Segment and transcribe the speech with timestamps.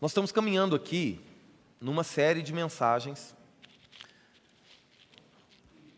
[0.00, 1.20] Nós estamos caminhando aqui
[1.80, 3.34] numa série de mensagens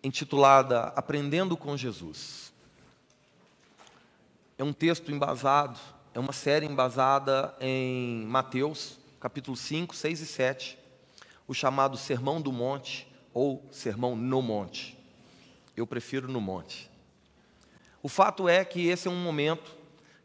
[0.03, 2.51] intitulada Aprendendo com Jesus.
[4.57, 5.79] É um texto embasado,
[6.15, 10.79] é uma série embasada em Mateus, capítulo 5, 6 e 7,
[11.47, 14.97] o chamado Sermão do Monte ou Sermão no Monte.
[15.77, 16.91] Eu prefiro no Monte.
[18.03, 19.77] O fato é que esse é um momento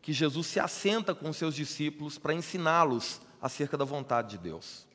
[0.02, 4.88] que Jesus se assenta com seus discípulos para ensiná-los acerca da vontade de Deus.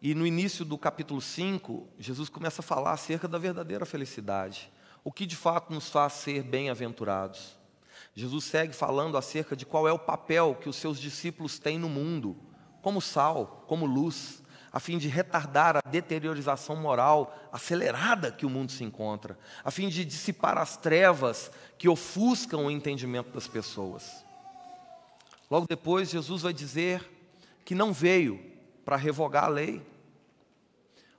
[0.00, 4.72] E no início do capítulo 5, Jesus começa a falar acerca da verdadeira felicidade,
[5.02, 7.58] o que de fato nos faz ser bem-aventurados.
[8.14, 11.88] Jesus segue falando acerca de qual é o papel que os seus discípulos têm no
[11.88, 12.36] mundo,
[12.80, 14.42] como sal, como luz,
[14.72, 19.88] a fim de retardar a deteriorização moral acelerada que o mundo se encontra, a fim
[19.88, 24.24] de dissipar as trevas que ofuscam o entendimento das pessoas.
[25.50, 27.08] Logo depois, Jesus vai dizer
[27.64, 28.40] que não veio
[28.84, 29.82] para revogar a lei,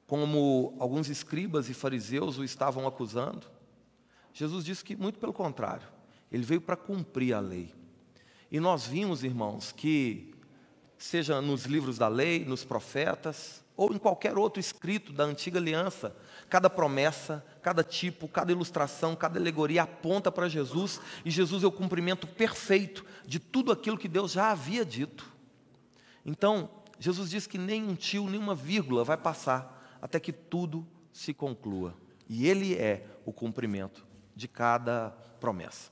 [0.06, 3.48] como alguns escribas e fariseus o estavam acusando.
[4.34, 5.88] Jesus disse que, muito pelo contrário,
[6.32, 7.74] ele veio para cumprir a lei.
[8.52, 10.34] E nós vimos, irmãos, que,
[10.98, 16.14] seja nos livros da lei, nos profetas, ou em qualquer outro escrito da antiga aliança,
[16.50, 21.72] cada promessa, cada tipo, cada ilustração, cada alegoria aponta para Jesus, e Jesus é o
[21.72, 25.32] cumprimento perfeito de tudo aquilo que Deus já havia dito.
[26.26, 26.70] Então,
[27.00, 31.34] Jesus diz que nem um tio, nem uma vírgula vai passar até que tudo se
[31.34, 31.96] conclua.
[32.28, 35.90] E Ele é o cumprimento de cada promessa.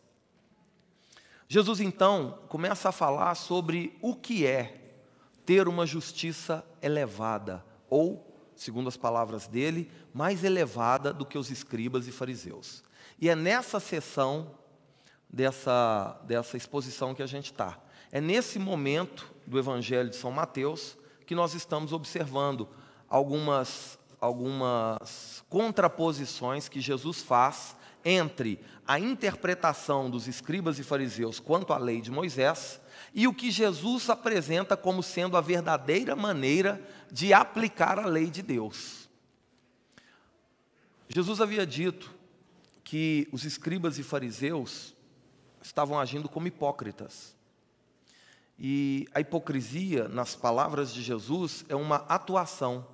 [1.47, 4.77] Jesus então começa a falar sobre o que é
[5.45, 12.07] ter uma justiça elevada, ou, segundo as palavras dele, mais elevada do que os escribas
[12.07, 12.83] e fariseus.
[13.19, 14.51] E é nessa sessão
[15.29, 17.77] dessa, dessa exposição que a gente está.
[18.11, 22.67] É nesse momento do Evangelho de São Mateus que nós estamos observando
[23.09, 31.77] algumas, algumas contraposições que Jesus faz entre a interpretação dos escribas e fariseus quanto à
[31.77, 32.79] lei de Moisés
[33.13, 36.81] e o que Jesus apresenta como sendo a verdadeira maneira
[37.11, 39.09] de aplicar a lei de Deus.
[41.09, 42.13] Jesus havia dito
[42.83, 44.93] que os escribas e fariseus
[45.61, 47.35] estavam agindo como hipócritas.
[48.59, 52.87] E a hipocrisia, nas palavras de Jesus, é uma atuação.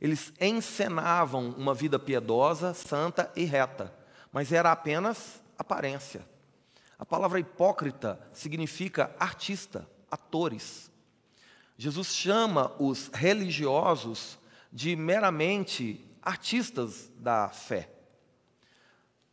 [0.00, 3.92] Eles encenavam uma vida piedosa, santa e reta,
[4.32, 6.24] mas era apenas aparência.
[6.98, 10.90] A palavra hipócrita significa artista, atores.
[11.76, 14.38] Jesus chama os religiosos
[14.72, 17.90] de meramente artistas da fé.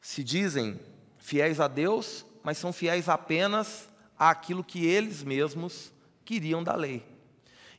[0.02, 0.80] Se dizem
[1.18, 5.94] fiéis a Deus, mas são fiéis apenas àquilo que eles mesmos
[6.26, 7.06] queriam da lei.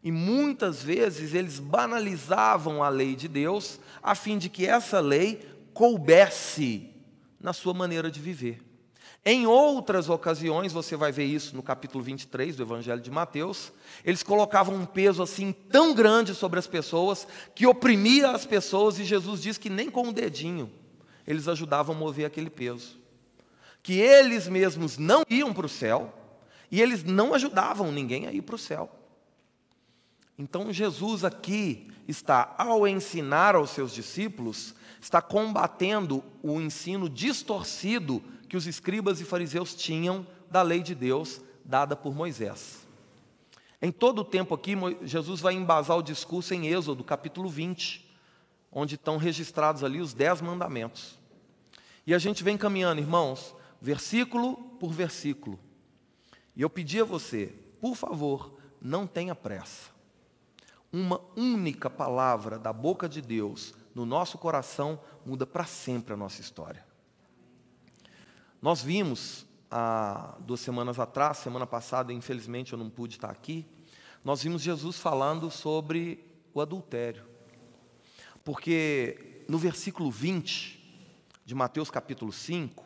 [0.02, 5.46] E muitas vezes eles banalizavam a lei de Deus a fim de que essa lei
[5.74, 6.90] coubesse
[7.38, 8.63] na sua maneira de viver.
[9.26, 13.72] Em outras ocasiões, você vai ver isso no capítulo 23 do Evangelho de Mateus,
[14.04, 19.04] eles colocavam um peso assim tão grande sobre as pessoas, que oprimia as pessoas, e
[19.04, 20.70] Jesus diz que nem com o um dedinho
[21.26, 22.98] eles ajudavam a mover aquele peso.
[23.82, 26.12] Que eles mesmos não iam para o céu,
[26.70, 28.90] e eles não ajudavam ninguém a ir para o céu.
[30.38, 38.56] Então Jesus aqui está, ao ensinar aos seus discípulos, está combatendo o ensino distorcido que
[38.56, 42.86] os escribas e fariseus tinham da lei de Deus dada por Moisés.
[43.80, 48.04] Em todo o tempo aqui, Jesus vai embasar o discurso em Êxodo, capítulo 20,
[48.72, 51.18] onde estão registrados ali os dez mandamentos.
[52.06, 55.58] E a gente vem caminhando, irmãos, versículo por versículo.
[56.56, 59.90] E eu pedi a você, por favor, não tenha pressa.
[60.92, 66.40] Uma única palavra da boca de Deus no nosso coração muda para sempre a nossa
[66.40, 66.84] história.
[68.64, 73.66] Nós vimos há duas semanas atrás, semana passada, infelizmente eu não pude estar aqui,
[74.24, 76.24] nós vimos Jesus falando sobre
[76.54, 77.24] o adultério.
[78.42, 80.82] Porque no versículo 20
[81.44, 82.82] de Mateus capítulo 5,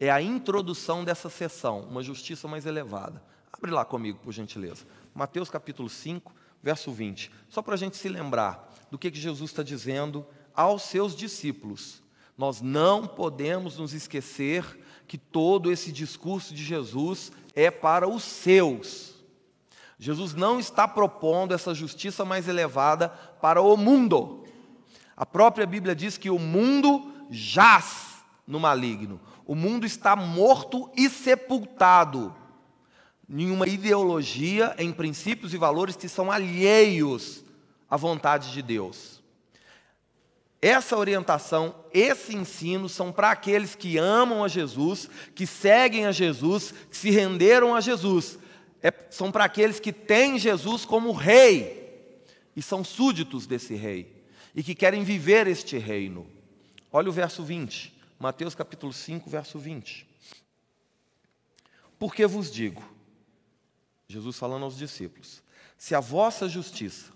[0.00, 3.22] é a introdução dessa sessão, uma justiça mais elevada.
[3.52, 4.86] Abre lá comigo, por gentileza.
[5.14, 7.30] Mateus capítulo 5, verso 20.
[7.50, 12.02] Só para a gente se lembrar do que, que Jesus está dizendo aos seus discípulos.
[12.38, 14.64] Nós não podemos nos esquecer
[15.10, 19.16] que todo esse discurso de Jesus é para os seus.
[19.98, 23.08] Jesus não está propondo essa justiça mais elevada
[23.42, 24.44] para o mundo.
[25.16, 29.20] A própria Bíblia diz que o mundo jaz no maligno.
[29.44, 32.32] O mundo está morto e sepultado.
[33.28, 37.42] em uma ideologia, em princípios e valores que são alheios
[37.90, 39.19] à vontade de Deus.
[40.62, 46.74] Essa orientação, esse ensino são para aqueles que amam a Jesus, que seguem a Jesus,
[46.90, 48.38] que se renderam a Jesus.
[48.82, 52.24] É, são para aqueles que têm Jesus como rei
[52.54, 54.24] e são súditos desse rei
[54.54, 56.26] e que querem viver este reino.
[56.92, 60.06] Olha o verso 20, Mateus capítulo 5, verso 20.
[61.98, 62.82] Porque vos digo,
[64.08, 65.42] Jesus falando aos discípulos,
[65.78, 67.12] se a vossa justiça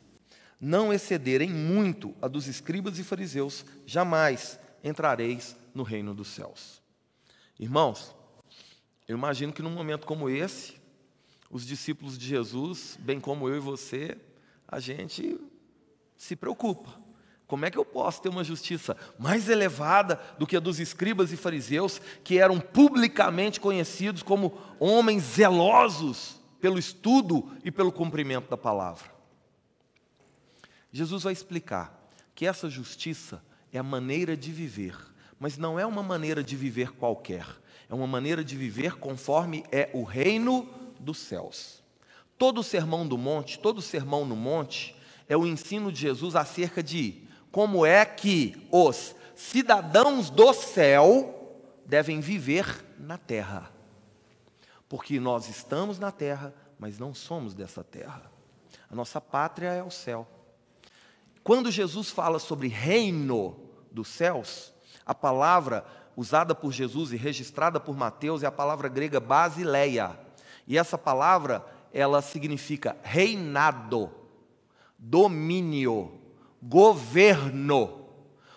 [0.61, 6.83] não excederem muito a dos escribas e fariseus, jamais entrareis no reino dos céus.
[7.59, 8.15] Irmãos,
[9.07, 10.75] eu imagino que num momento como esse,
[11.51, 14.17] os discípulos de Jesus, bem como eu e você,
[14.67, 15.39] a gente
[16.17, 17.03] se preocupa.
[17.47, 21.33] Como é que eu posso ter uma justiça mais elevada do que a dos escribas
[21.33, 28.57] e fariseus, que eram publicamente conhecidos como homens zelosos pelo estudo e pelo cumprimento da
[28.57, 29.14] palavra?
[30.95, 33.43] Jesus vai explicar que essa justiça
[33.73, 34.97] é a maneira de viver,
[35.41, 37.45] mas não é uma maneira de viver qualquer,
[37.91, 40.69] é uma maneira de viver conforme é o reino
[41.01, 41.83] dos céus.
[42.39, 44.95] Todo o sermão do monte, todo o sermão no monte,
[45.29, 52.21] é o ensino de Jesus acerca de como é que os cidadãos do céu devem
[52.21, 53.69] viver na terra.
[54.89, 58.31] Porque nós estamos na terra, mas não somos dessa terra.
[58.89, 60.29] A nossa pátria é o céu.
[61.45, 63.55] Quando Jesus fala sobre reino
[63.93, 64.73] dos céus,
[65.05, 65.85] a palavra
[66.17, 70.19] usada por Jesus e registrada por Mateus é a palavra grega basileia.
[70.67, 71.63] E essa palavra,
[71.93, 74.11] ela significa reinado,
[74.99, 76.19] domínio,
[76.63, 78.04] governo.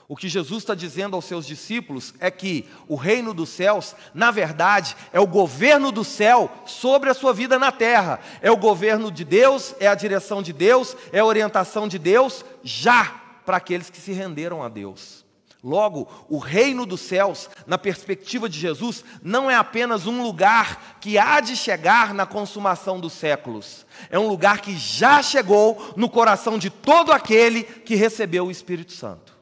[0.10, 4.32] O que Jesus está dizendo aos seus discípulos é que o reino dos céus, na
[4.32, 8.22] verdade, é o governo do céu sobre a sua vida na terra.
[8.42, 12.46] É o governo de Deus, é a direção de Deus, é a orientação de Deus,
[12.64, 15.26] já para aqueles que se renderam a Deus.
[15.62, 21.18] Logo, o reino dos céus, na perspectiva de Jesus, não é apenas um lugar que
[21.18, 26.58] há de chegar na consumação dos séculos, é um lugar que já chegou no coração
[26.58, 29.37] de todo aquele que recebeu o Espírito Santo.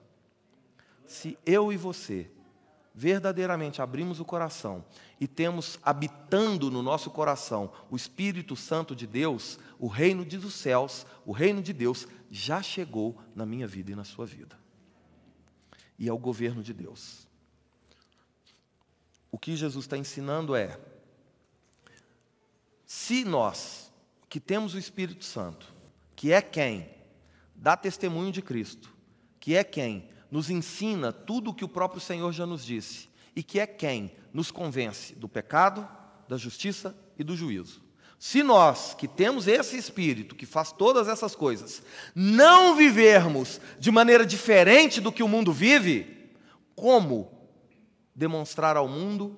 [1.25, 2.30] Se eu e você
[2.94, 4.86] verdadeiramente abrimos o coração
[5.19, 11.04] e temos habitando no nosso coração o Espírito Santo de Deus, o reino dos céus,
[11.25, 14.56] o reino de Deus já chegou na minha vida e na sua vida.
[15.98, 17.28] E ao governo de Deus.
[19.31, 20.80] O que Jesus está ensinando é:
[22.86, 23.92] se nós,
[24.30, 25.74] que temos o Espírito Santo,
[26.16, 26.88] que é quem?
[27.56, 28.94] Dá testemunho de Cristo,
[29.39, 33.44] que é quem nos ensina tudo o que o próprio Senhor já nos disse, e
[33.44, 35.88] que é quem nos convence do pecado,
[36.27, 37.83] da justiça e do juízo.
[38.18, 41.83] Se nós, que temos esse espírito que faz todas essas coisas,
[42.13, 46.31] não vivermos de maneira diferente do que o mundo vive,
[46.75, 47.31] como
[48.13, 49.38] demonstrar ao mundo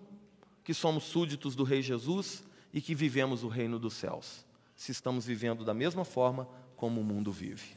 [0.63, 2.43] que somos súditos do Rei Jesus
[2.73, 4.45] e que vivemos o reino dos céus,
[4.75, 7.75] se estamos vivendo da mesma forma como o mundo vive?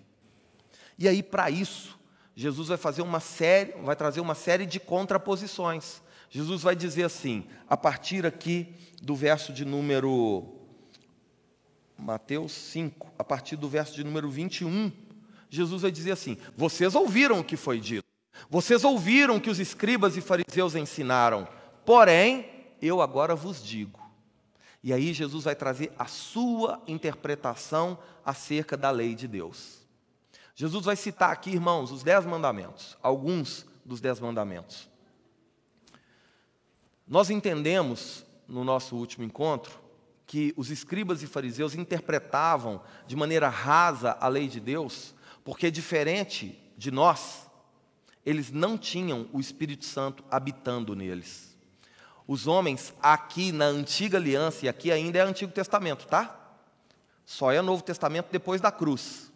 [0.98, 1.98] E aí, para isso,
[2.40, 6.00] Jesus vai fazer uma série, vai trazer uma série de contraposições.
[6.30, 10.48] Jesus vai dizer assim, a partir aqui do verso de número
[11.98, 14.90] Mateus 5, a partir do verso de número 21,
[15.50, 18.06] Jesus vai dizer assim: Vocês ouviram o que foi dito,
[18.48, 21.46] vocês ouviram o que os escribas e fariseus ensinaram,
[21.84, 22.48] porém,
[22.80, 24.00] eu agora vos digo.
[24.82, 29.79] E aí Jesus vai trazer a sua interpretação acerca da lei de Deus.
[30.54, 34.88] Jesus vai citar aqui, irmãos, os dez mandamentos, alguns dos dez mandamentos.
[37.06, 39.78] Nós entendemos no nosso último encontro
[40.26, 46.56] que os escribas e fariseus interpretavam de maneira rasa a lei de Deus, porque diferente
[46.76, 47.50] de nós,
[48.24, 51.58] eles não tinham o Espírito Santo habitando neles.
[52.28, 56.38] Os homens aqui na antiga aliança, e aqui ainda é Antigo Testamento, tá?
[57.24, 59.29] Só é Novo Testamento depois da cruz.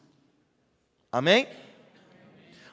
[1.14, 1.46] Amém?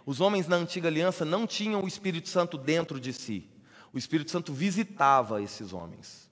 [0.04, 3.48] Os homens na antiga aliança não tinham o Espírito Santo dentro de si.
[3.94, 6.28] O Espírito Santo visitava esses homens.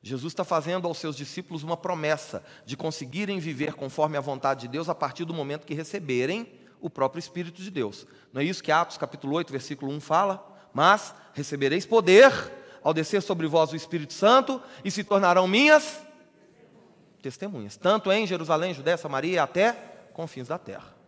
[0.00, 4.68] Jesus está fazendo aos seus discípulos uma promessa de conseguirem viver conforme a vontade de
[4.68, 6.46] Deus a partir do momento que receberem
[6.80, 8.06] o próprio Espírito de Deus.
[8.32, 10.70] Não é isso que Atos capítulo 8, versículo 1 fala?
[10.72, 12.32] Mas recebereis poder
[12.80, 16.00] ao descer sobre vós o Espírito Santo e se tornarão minhas
[17.20, 19.72] testemunhas, tanto em Jerusalém, Judéia, Samaria até
[20.12, 20.99] confins da terra.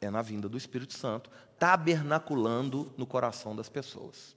[0.00, 4.36] É na vinda do Espírito Santo, tabernaculando no coração das pessoas.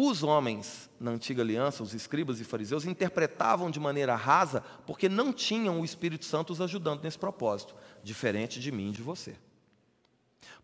[0.00, 5.32] Os homens na antiga aliança, os escribas e fariseus, interpretavam de maneira rasa porque não
[5.32, 9.36] tinham o Espírito Santo os ajudando nesse propósito, diferente de mim e de você.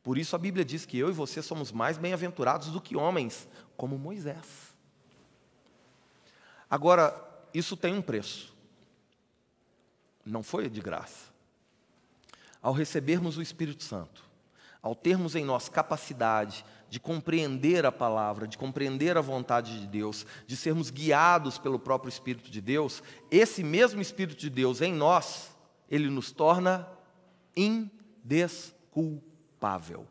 [0.04, 3.48] Por isso a Bíblia diz que eu e você somos mais bem-aventurados do que homens,
[3.76, 4.46] como Moisés.
[6.70, 7.20] Agora,
[7.52, 8.54] isso tem um preço.
[10.24, 11.33] Não foi de graça.
[12.64, 14.24] Ao recebermos o Espírito Santo,
[14.80, 20.24] ao termos em nós capacidade de compreender a palavra, de compreender a vontade de Deus,
[20.46, 25.54] de sermos guiados pelo próprio Espírito de Deus, esse mesmo Espírito de Deus em nós,
[25.90, 26.88] ele nos torna
[27.54, 30.06] indesculpável.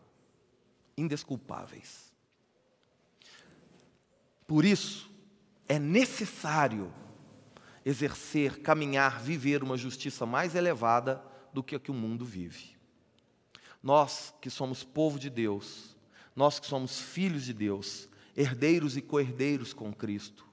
[0.95, 2.13] Indesculpáveis.
[4.45, 5.10] Por isso,
[5.67, 6.93] é necessário
[7.83, 12.75] exercer, caminhar, viver uma justiça mais elevada do que a que o mundo vive.
[13.81, 15.95] Nós que somos povo de Deus,
[16.36, 20.45] nós que somos filhos de Deus, herdeiros e co-herdeiros com Cristo,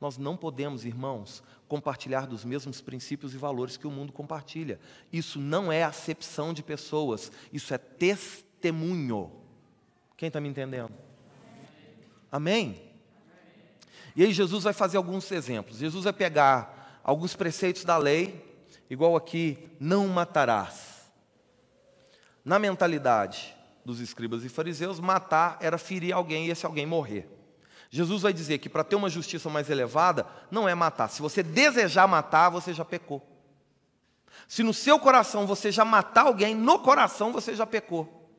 [0.00, 4.80] nós não podemos, irmãos, compartilhar dos mesmos princípios e valores que o mundo compartilha.
[5.12, 9.30] Isso não é acepção de pessoas, isso é testemunho.
[10.16, 10.92] Quem está me entendendo?
[12.30, 12.90] Amém?
[14.16, 15.78] E aí Jesus vai fazer alguns exemplos.
[15.78, 18.51] Jesus vai pegar alguns preceitos da lei,
[18.92, 21.10] igual aqui, não matarás.
[22.44, 27.26] Na mentalidade, dos escribas e fariseus, matar era ferir alguém e esse alguém morrer.
[27.88, 31.08] Jesus vai dizer que para ter uma justiça mais elevada, não é matar.
[31.08, 33.26] Se você desejar matar, você já pecou.
[34.46, 38.30] Se no seu coração você já matar alguém, no coração você já pecou.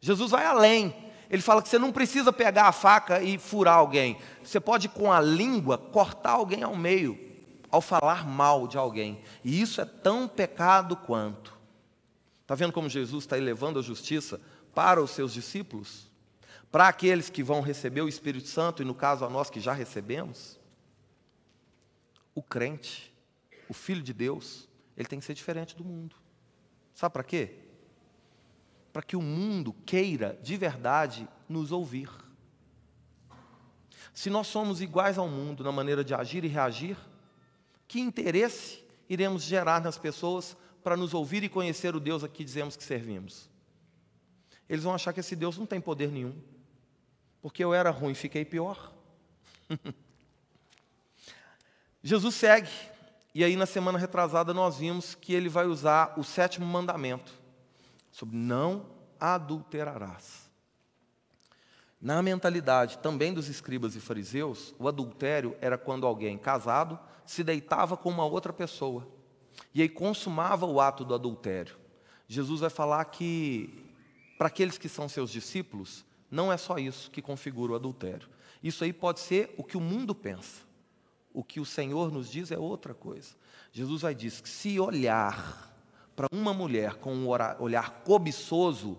[0.00, 1.12] Jesus vai além.
[1.28, 4.16] Ele fala que você não precisa pegar a faca e furar alguém.
[4.42, 7.31] Você pode, com a língua, cortar alguém ao meio,
[7.72, 9.22] ao falar mal de alguém.
[9.42, 11.58] E isso é tão pecado quanto.
[12.42, 14.38] Está vendo como Jesus está elevando a justiça
[14.74, 16.10] para os seus discípulos?
[16.70, 19.72] Para aqueles que vão receber o Espírito Santo, e no caso a nós que já
[19.72, 20.60] recebemos?
[22.34, 23.10] O crente,
[23.68, 26.14] o filho de Deus, ele tem que ser diferente do mundo.
[26.94, 27.58] Sabe para quê?
[28.92, 32.10] Para que o mundo queira de verdade nos ouvir.
[34.12, 36.98] Se nós somos iguais ao mundo na maneira de agir e reagir,
[37.92, 42.42] que interesse iremos gerar nas pessoas para nos ouvir e conhecer o Deus a que
[42.42, 43.50] dizemos que servimos.
[44.66, 46.34] Eles vão achar que esse Deus não tem poder nenhum,
[47.42, 48.94] porque eu era ruim e fiquei pior.
[52.02, 52.70] Jesus segue,
[53.34, 57.30] e aí na semana retrasada nós vimos que ele vai usar o sétimo mandamento,
[58.10, 58.86] sobre não
[59.20, 60.50] adulterarás.
[62.00, 66.98] Na mentalidade também dos escribas e fariseus, o adultério era quando alguém casado
[67.32, 69.08] se deitava com uma outra pessoa
[69.74, 71.76] e aí consumava o ato do adultério.
[72.28, 73.86] Jesus vai falar que,
[74.36, 78.28] para aqueles que são seus discípulos, não é só isso que configura o adultério.
[78.62, 80.62] Isso aí pode ser o que o mundo pensa.
[81.32, 83.34] O que o Senhor nos diz é outra coisa.
[83.72, 85.74] Jesus vai dizer que se olhar
[86.14, 88.98] para uma mulher com um olhar cobiçoso,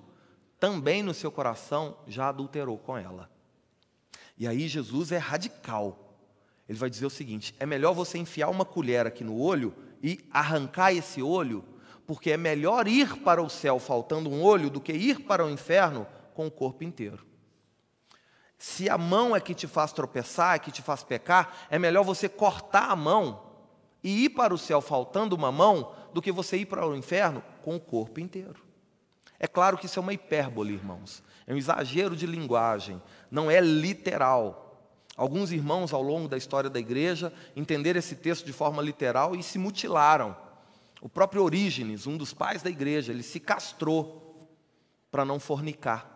[0.59, 3.29] também no seu coração já adulterou com ela.
[4.35, 6.12] E aí Jesus é radical.
[6.67, 10.19] Ele vai dizer o seguinte: é melhor você enfiar uma colher aqui no olho e
[10.31, 11.63] arrancar esse olho,
[12.05, 15.49] porque é melhor ir para o céu faltando um olho do que ir para o
[15.49, 17.25] inferno com o corpo inteiro.
[18.57, 22.03] Se a mão é que te faz tropeçar, é que te faz pecar, é melhor
[22.03, 23.51] você cortar a mão
[24.03, 27.43] e ir para o céu faltando uma mão do que você ir para o inferno
[27.61, 28.63] com o corpo inteiro.
[29.39, 31.21] É claro que isso é uma hipérbole, irmãos.
[31.45, 34.62] É um exagero de linguagem, não é literal.
[35.15, 39.43] Alguns irmãos, ao longo da história da igreja, entenderam esse texto de forma literal e
[39.43, 40.35] se mutilaram.
[41.01, 44.49] O próprio Orígenes, um dos pais da igreja, ele se castrou
[45.11, 46.09] para não fornicar.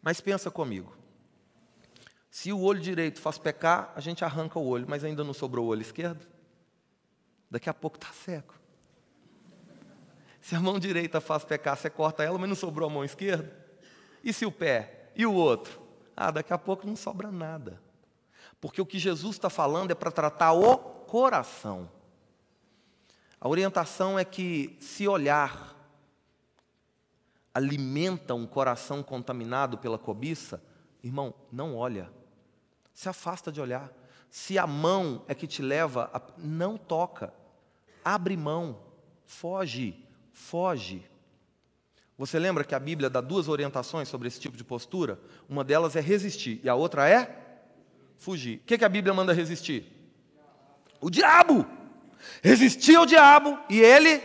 [0.00, 0.96] Mas pensa comigo.
[2.30, 5.66] Se o olho direito faz pecar, a gente arranca o olho, mas ainda não sobrou
[5.66, 6.26] o olho esquerdo?
[7.50, 8.54] Daqui a pouco está seco.
[10.40, 13.54] Se a mão direita faz pecar, você corta ela, mas não sobrou a mão esquerda?
[14.24, 15.10] E se o pé?
[15.14, 15.79] E o outro?
[16.22, 17.80] Ah, daqui a pouco não sobra nada.
[18.60, 21.90] Porque o que Jesus está falando é para tratar o coração.
[23.40, 25.74] A orientação é que, se olhar
[27.54, 30.62] alimenta um coração contaminado pela cobiça,
[31.02, 32.12] irmão, não olha.
[32.92, 33.90] Se afasta de olhar.
[34.28, 36.20] Se a mão é que te leva, a...
[36.36, 37.32] não toca.
[38.04, 38.78] Abre mão.
[39.24, 40.06] Foge.
[40.34, 41.02] Foge.
[42.20, 45.18] Você lembra que a Bíblia dá duas orientações sobre esse tipo de postura?
[45.48, 47.34] Uma delas é resistir e a outra é
[48.18, 48.58] fugir.
[48.58, 49.86] O que, que a Bíblia manda resistir?
[51.00, 51.64] O diabo!
[52.42, 54.22] Resistir ao diabo e ele.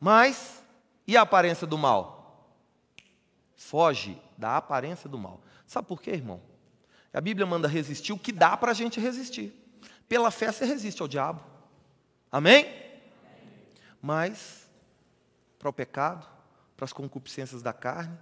[0.00, 0.64] Mas,
[1.06, 2.56] e a aparência do mal?
[3.54, 5.42] Foge da aparência do mal.
[5.66, 6.40] Sabe por quê, irmão?
[7.12, 9.52] A Bíblia manda resistir o que dá para a gente resistir.
[10.08, 11.44] Pela fé você resiste ao diabo.
[12.32, 12.66] Amém?
[14.00, 14.63] Mas,
[15.64, 16.26] para o pecado,
[16.76, 18.18] para as concupiscências da carne,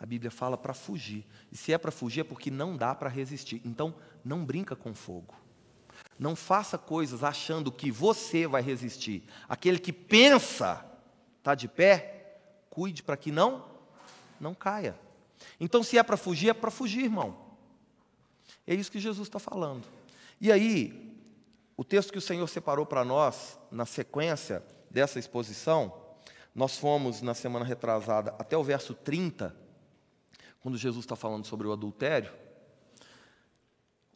[0.00, 1.26] a Bíblia fala para fugir.
[1.52, 3.60] E se é para fugir é porque não dá para resistir.
[3.66, 5.34] Então, não brinca com fogo.
[6.18, 9.22] Não faça coisas achando que você vai resistir.
[9.46, 10.86] Aquele que pensa
[11.36, 12.38] está de pé,
[12.70, 13.62] cuide para que não
[14.40, 14.98] não caia.
[15.60, 17.36] Então, se é para fugir, é para fugir, irmão.
[18.66, 19.86] É isso que Jesus está falando.
[20.40, 21.14] E aí,
[21.76, 26.05] o texto que o Senhor separou para nós, na sequência dessa exposição,
[26.56, 29.54] nós fomos na semana retrasada até o verso 30,
[30.58, 32.32] quando Jesus está falando sobre o adultério.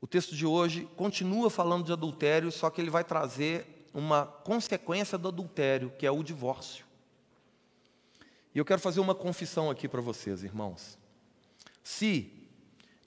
[0.01, 5.19] O texto de hoje continua falando de adultério, só que ele vai trazer uma consequência
[5.19, 6.87] do adultério, que é o divórcio.
[8.55, 10.99] E eu quero fazer uma confissão aqui para vocês, irmãos.
[11.85, 12.33] Se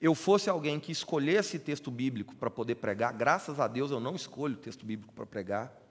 [0.00, 4.14] eu fosse alguém que escolhesse texto bíblico para poder pregar, graças a Deus eu não
[4.14, 5.83] escolho texto bíblico para pregar.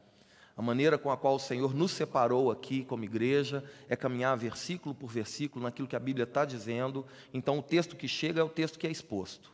[0.55, 4.93] A maneira com a qual o Senhor nos separou aqui como igreja é caminhar versículo
[4.93, 7.05] por versículo naquilo que a Bíblia está dizendo.
[7.33, 9.51] Então, o texto que chega é o texto que é exposto.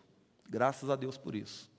[0.50, 1.72] Graças a Deus por isso.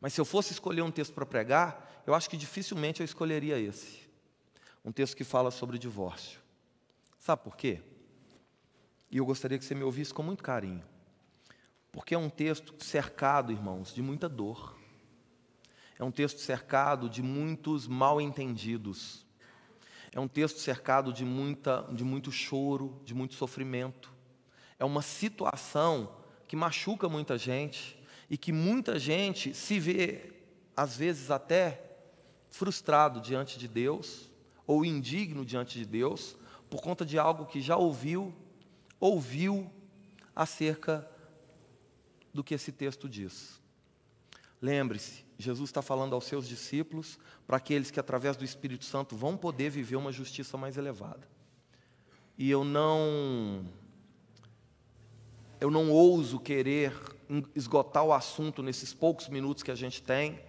[0.00, 3.58] Mas se eu fosse escolher um texto para pregar, eu acho que dificilmente eu escolheria
[3.58, 4.00] esse.
[4.82, 6.40] Um texto que fala sobre divórcio.
[7.18, 7.82] Sabe por quê?
[9.10, 10.82] E eu gostaria que você me ouvisse com muito carinho.
[11.92, 14.79] Porque é um texto cercado, irmãos, de muita dor.
[16.00, 19.26] É um texto cercado de muitos mal entendidos.
[20.10, 24.10] É um texto cercado de, muita, de muito choro, de muito sofrimento.
[24.78, 26.16] É uma situação
[26.48, 30.32] que machuca muita gente e que muita gente se vê,
[30.74, 31.98] às vezes até
[32.48, 34.30] frustrado diante de Deus
[34.66, 36.34] ou indigno diante de Deus
[36.70, 38.34] por conta de algo que já ouviu,
[38.98, 39.70] ouviu
[40.34, 41.06] acerca
[42.32, 43.60] do que esse texto diz.
[44.62, 49.36] Lembre-se, Jesus está falando aos seus discípulos, para aqueles que através do Espírito Santo vão
[49.36, 51.26] poder viver uma justiça mais elevada.
[52.36, 53.64] E eu não
[55.60, 56.94] eu não ouso querer
[57.54, 60.40] esgotar o assunto nesses poucos minutos que a gente tem,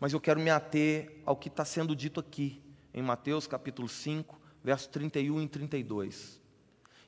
[0.00, 2.62] mas eu quero me ater ao que está sendo dito aqui,
[2.94, 6.40] em Mateus capítulo 5, versos 31 e 32.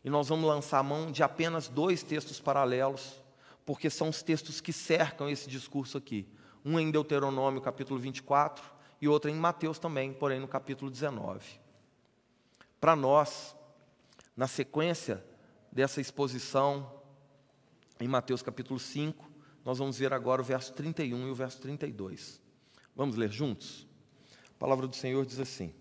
[0.04, 3.22] E nós vamos lançar a mão de apenas dois textos paralelos,
[3.64, 6.28] porque são os textos que cercam esse discurso aqui.
[6.64, 8.64] Um em Deuteronômio, capítulo 24,
[9.00, 11.60] e outro em Mateus também, porém no capítulo 19.
[12.80, 13.54] Para nós,
[14.36, 15.24] na sequência
[15.70, 16.90] dessa exposição
[18.00, 19.30] em Mateus capítulo 5,
[19.64, 22.40] nós vamos ver agora o verso 31 e o verso 32.
[22.94, 23.86] Vamos ler juntos?
[24.54, 25.74] A palavra do Senhor diz assim: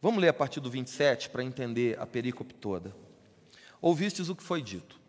[0.00, 2.94] Vamos ler a partir do 27 para entender a perícope toda.
[3.80, 5.00] Ouvistes o que foi dito: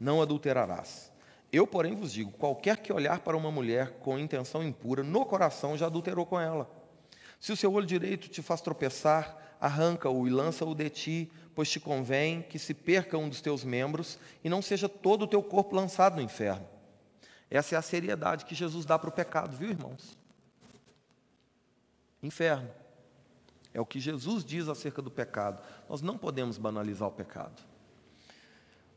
[0.00, 1.12] Não adulterarás.
[1.54, 5.76] Eu, porém, vos digo: qualquer que olhar para uma mulher com intenção impura, no coração
[5.76, 6.68] já adulterou com ela.
[7.38, 11.78] Se o seu olho direito te faz tropeçar, arranca-o e lança-o de ti, pois te
[11.78, 15.76] convém que se perca um dos teus membros e não seja todo o teu corpo
[15.76, 16.66] lançado no inferno.
[17.48, 20.18] Essa é a seriedade que Jesus dá para o pecado, viu, irmãos?
[22.20, 22.68] Inferno.
[23.72, 25.62] É o que Jesus diz acerca do pecado.
[25.88, 27.62] Nós não podemos banalizar o pecado.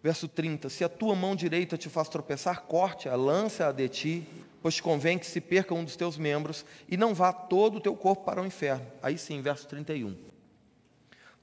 [0.07, 4.27] Verso 30: Se a tua mão direita te faz tropeçar, corte-a, lança-a de ti,
[4.61, 7.81] pois te convém que se perca um dos teus membros e não vá todo o
[7.81, 8.87] teu corpo para o inferno.
[9.03, 10.15] Aí sim, verso 31.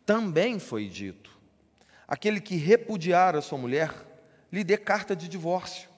[0.06, 1.30] Também foi dito:
[2.08, 3.92] aquele que repudiar a sua mulher,
[4.50, 5.90] lhe dê carta de divórcio.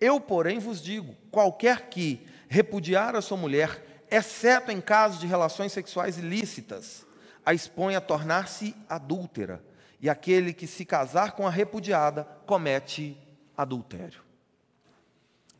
[0.00, 5.72] Eu, porém, vos digo: qualquer que repudiar a sua mulher, exceto em casos de relações
[5.72, 7.04] sexuais ilícitas,
[7.44, 9.62] a expõe a tornar-se adúltera,
[10.06, 13.18] e aquele que se casar com a repudiada comete
[13.56, 14.22] adultério.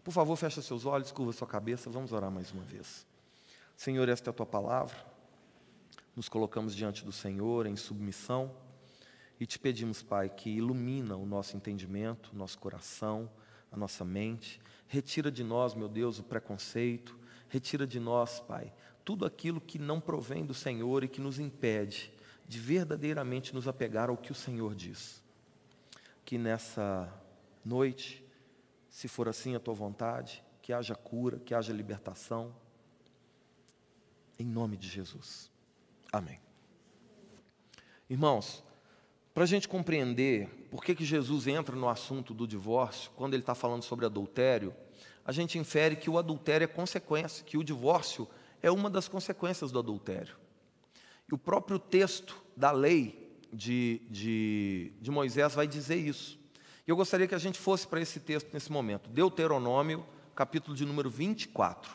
[0.04, 3.04] Por favor, feche seus olhos, curva sua cabeça, vamos orar mais uma vez.
[3.76, 4.96] Senhor, esta é a tua palavra.
[6.14, 8.54] Nos colocamos diante do Senhor em submissão
[9.40, 13.28] e te pedimos, Pai, que ilumina o nosso entendimento, nosso coração,
[13.72, 14.60] a nossa mente.
[14.86, 18.72] Retira de nós, meu Deus, o preconceito, Retira de nós, Pai,
[19.04, 22.12] tudo aquilo que não provém do Senhor e que nos impede
[22.48, 25.22] de verdadeiramente nos apegar ao que o Senhor diz.
[26.24, 27.12] Que nessa
[27.64, 28.24] noite,
[28.88, 32.54] se for assim a tua vontade, que haja cura, que haja libertação.
[34.38, 35.50] Em nome de Jesus.
[36.12, 36.40] Amém.
[38.08, 38.62] Irmãos,
[39.34, 43.42] para a gente compreender por que, que Jesus entra no assunto do divórcio, quando ele
[43.42, 44.74] está falando sobre adultério,
[45.24, 48.28] a gente infere que o adultério é consequência, que o divórcio
[48.62, 50.36] é uma das consequências do adultério.
[51.30, 56.38] E o próprio texto da lei de, de, de Moisés vai dizer isso.
[56.86, 59.10] E eu gostaria que a gente fosse para esse texto nesse momento.
[59.10, 61.90] Deuteronômio, capítulo de número 24.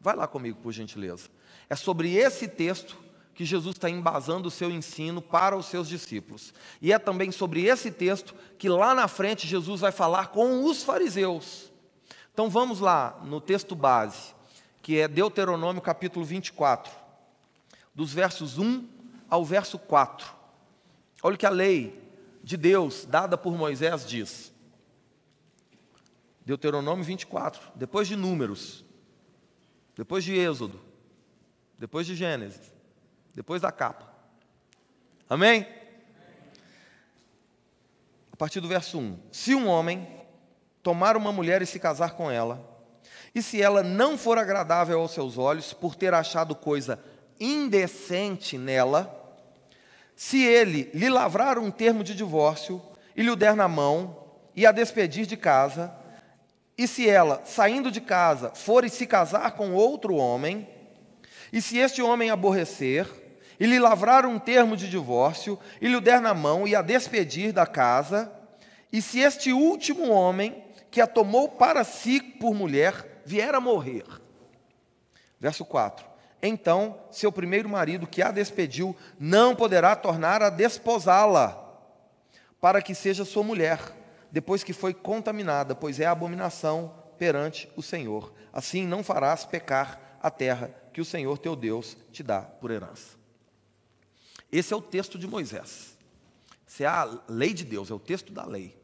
[0.00, 1.28] Vai lá comigo, por gentileza.
[1.68, 2.96] É sobre esse texto
[3.34, 6.54] que Jesus está embasando o seu ensino para os seus discípulos.
[6.80, 10.82] E é também sobre esse texto que lá na frente Jesus vai falar com os
[10.82, 11.70] fariseus.
[12.32, 14.34] Então vamos lá no texto base,
[14.80, 16.90] que é Deuteronômio capítulo 24,
[17.96, 18.86] dos versos 1
[19.28, 20.30] ao verso 4.
[21.22, 21.98] Olha o que a lei
[22.44, 24.52] de Deus, dada por Moisés, diz.
[26.44, 28.84] Deuteronômio 24, depois de Números,
[29.96, 30.78] depois de Êxodo,
[31.78, 32.72] depois de Gênesis,
[33.34, 34.12] depois da capa.
[35.28, 35.66] Amém?
[38.30, 40.06] A partir do verso 1: Se um homem
[40.82, 42.62] tomar uma mulher e se casar com ela,
[43.34, 47.02] e se ela não for agradável aos seus olhos, por ter achado coisa
[47.40, 49.12] indecente nela,
[50.14, 52.80] se ele lhe lavrar um termo de divórcio
[53.14, 55.94] e lhe o der na mão e a despedir de casa,
[56.78, 60.66] e se ela, saindo de casa, for e se casar com outro homem,
[61.52, 63.06] e se este homem aborrecer,
[63.58, 66.82] e lhe lavrar um termo de divórcio, e lhe o der na mão e a
[66.82, 68.32] despedir da casa,
[68.92, 74.04] e se este último homem, que a tomou para si por mulher, vier a morrer.
[75.38, 81.62] Verso 4 então seu primeiro marido que a despediu não poderá tornar a desposá-la,
[82.60, 83.80] para que seja sua mulher,
[84.30, 88.32] depois que foi contaminada, pois é abominação perante o Senhor.
[88.52, 93.16] Assim não farás pecar a terra que o Senhor teu Deus te dá por herança.
[94.50, 95.96] Esse é o texto de Moisés.
[96.66, 98.76] Essa é a lei de Deus, é o texto da lei.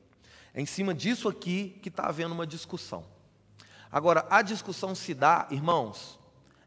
[0.55, 3.05] É em cima disso aqui que está havendo uma discussão.
[3.91, 6.19] Agora, a discussão se dá, irmãos,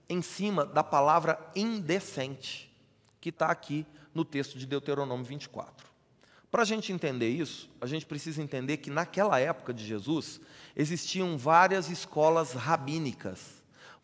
[0.09, 2.71] em cima da palavra indecente,
[3.19, 5.87] que está aqui no texto de Deuteronômio 24.
[6.49, 10.39] Para a gente entender isso, a gente precisa entender que naquela época de Jesus
[10.75, 13.55] existiam várias escolas rabínicas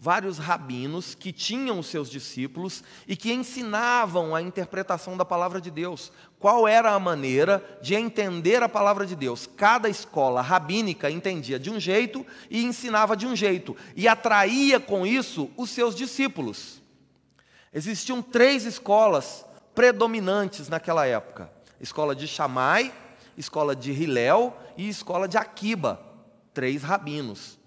[0.04, 5.70] vários rabinos que tinham os seus discípulos e que ensinavam a interpretação da palavra de
[5.70, 6.12] Deus.
[6.42, 9.46] Qual era a maneira de entender a palavra de Deus?
[9.46, 15.06] Cada escola rabínica entendia de um jeito e ensinava de um jeito, e atraía com
[15.06, 16.82] isso os seus discípulos.
[17.72, 21.48] Existiam três escolas predominantes naquela época:
[21.80, 22.92] escola de Shammai,
[23.38, 26.02] escola de Hilel e escola de Akiba,
[26.56, 27.61] três rabinos.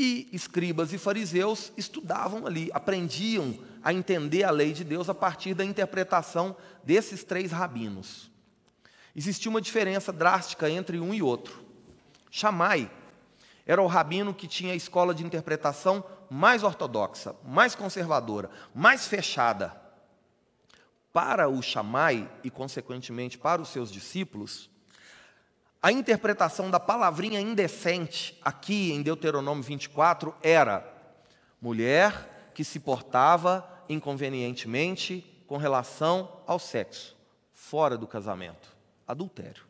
[0.00, 5.54] E escribas e fariseus estudavam ali, aprendiam a entender a lei de Deus a partir
[5.54, 8.30] da interpretação desses três rabinos.
[9.16, 11.64] Existia uma diferença drástica entre um e outro.
[12.30, 12.88] Shammai
[13.66, 19.74] era o rabino que tinha a escola de interpretação mais ortodoxa, mais conservadora, mais fechada.
[21.12, 24.70] Para o Shammai e, consequentemente, para os seus discípulos,
[25.82, 30.84] a interpretação da palavrinha indecente aqui em Deuteronômio 24 era
[31.60, 37.16] mulher que se portava inconvenientemente com relação ao sexo,
[37.52, 39.64] fora do casamento, adultério.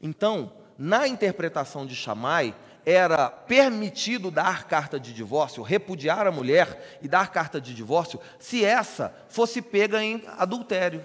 [0.00, 7.06] Então, na interpretação de Shammai, era permitido dar carta de divórcio, repudiar a mulher e
[7.06, 11.04] dar carta de divórcio, se essa fosse pega em adultério,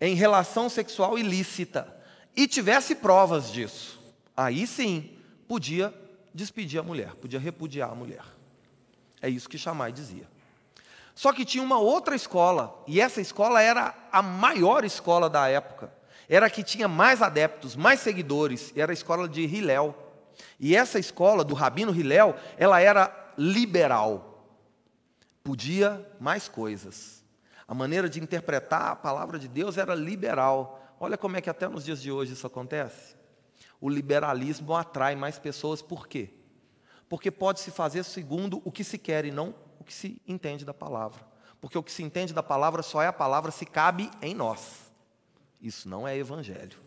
[0.00, 1.97] em relação sexual ilícita
[2.38, 3.98] e tivesse provas disso,
[4.36, 5.10] aí sim
[5.48, 5.92] podia
[6.32, 8.22] despedir a mulher, podia repudiar a mulher.
[9.20, 10.22] É isso que Shammai dizia.
[11.16, 15.92] Só que tinha uma outra escola, e essa escola era a maior escola da época.
[16.28, 19.92] Era a que tinha mais adeptos, mais seguidores, era a escola de Hillel.
[20.60, 24.46] E essa escola do rabino Hillel, ela era liberal.
[25.42, 27.24] Podia mais coisas.
[27.66, 30.87] A maneira de interpretar a palavra de Deus era liberal.
[31.00, 33.16] Olha como é que até nos dias de hoje isso acontece.
[33.80, 36.30] O liberalismo atrai mais pessoas, por quê?
[37.08, 40.64] Porque pode se fazer segundo o que se quer e não o que se entende
[40.64, 41.26] da palavra.
[41.60, 44.92] Porque o que se entende da palavra só é a palavra se cabe em nós.
[45.60, 46.78] Isso não é evangelho.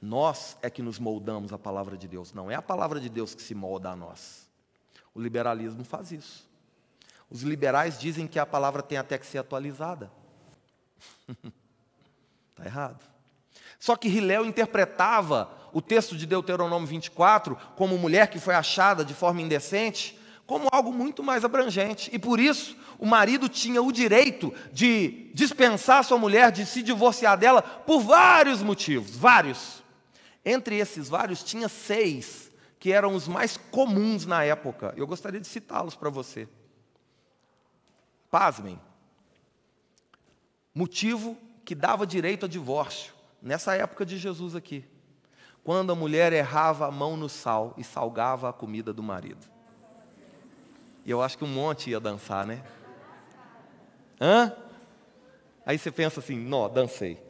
[0.00, 3.34] Nós é que nos moldamos a palavra de Deus, não é a palavra de Deus
[3.34, 4.50] que se molda a nós.
[5.14, 6.48] O liberalismo faz isso.
[7.30, 10.12] Os liberais dizem que a palavra tem até que ser atualizada.
[12.50, 13.13] Está errado.
[13.78, 19.12] Só que Hilel interpretava o texto de Deuteronômio 24 como mulher que foi achada de
[19.12, 22.10] forma indecente, como algo muito mais abrangente.
[22.12, 27.36] E por isso, o marido tinha o direito de dispensar sua mulher, de se divorciar
[27.36, 29.82] dela, por vários motivos vários.
[30.44, 34.92] Entre esses vários, tinha seis que eram os mais comuns na época.
[34.96, 36.46] Eu gostaria de citá-los para você.
[38.30, 38.78] Pasmem.
[40.74, 44.82] Motivo que dava direito a divórcio, nessa época de Jesus aqui,
[45.62, 49.46] quando a mulher errava a mão no sal e salgava a comida do marido.
[51.04, 52.64] E eu acho que um monte ia dançar, né?
[54.18, 54.56] Hã?
[55.66, 57.22] Aí você pensa assim, nó, dancei.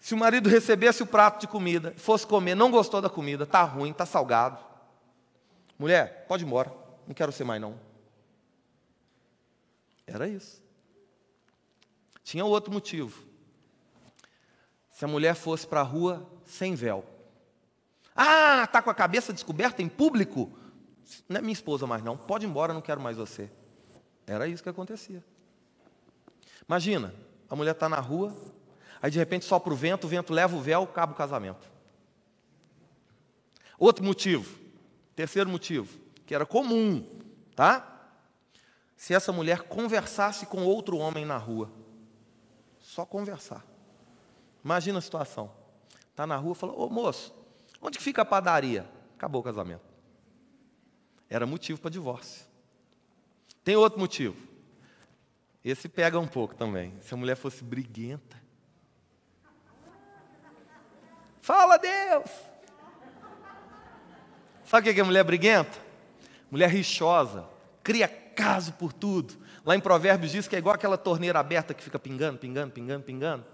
[0.00, 3.62] Se o marido recebesse o prato de comida, fosse comer, não gostou da comida, tá
[3.62, 4.58] ruim, tá salgado.
[5.78, 6.72] Mulher, pode ir embora,
[7.06, 7.78] não quero ser mais não.
[10.06, 10.62] Era isso.
[12.24, 13.31] Tinha outro motivo.
[14.92, 17.04] Se a mulher fosse para a rua sem véu.
[18.14, 20.52] Ah, tá com a cabeça descoberta em público?
[21.28, 22.16] Não é minha esposa mais não.
[22.16, 23.50] Pode ir embora, não quero mais você.
[24.26, 25.24] Era isso que acontecia.
[26.68, 27.12] Imagina,
[27.48, 28.34] a mulher está na rua,
[29.00, 31.70] aí de repente sopra o vento, o vento leva o véu, acaba o casamento.
[33.78, 34.58] Outro motivo,
[35.16, 37.04] terceiro motivo, que era comum,
[37.56, 37.88] tá?
[38.96, 41.70] Se essa mulher conversasse com outro homem na rua,
[42.78, 43.71] só conversar.
[44.64, 45.50] Imagina a situação.
[46.10, 47.34] Está na rua e fala, ô moço,
[47.80, 48.88] onde que fica a padaria?
[49.16, 49.84] Acabou o casamento.
[51.28, 52.46] Era motivo para divórcio.
[53.64, 54.36] Tem outro motivo.
[55.64, 56.94] Esse pega um pouco também.
[57.00, 58.40] Se a mulher fosse briguenta.
[61.40, 62.30] Fala Deus!
[64.64, 65.78] Sabe o que é mulher briguenta?
[66.50, 67.48] Mulher rixosa,
[67.82, 69.34] cria caso por tudo.
[69.64, 73.04] Lá em Provérbios diz que é igual aquela torneira aberta que fica pingando, pingando, pingando,
[73.04, 73.44] pingando.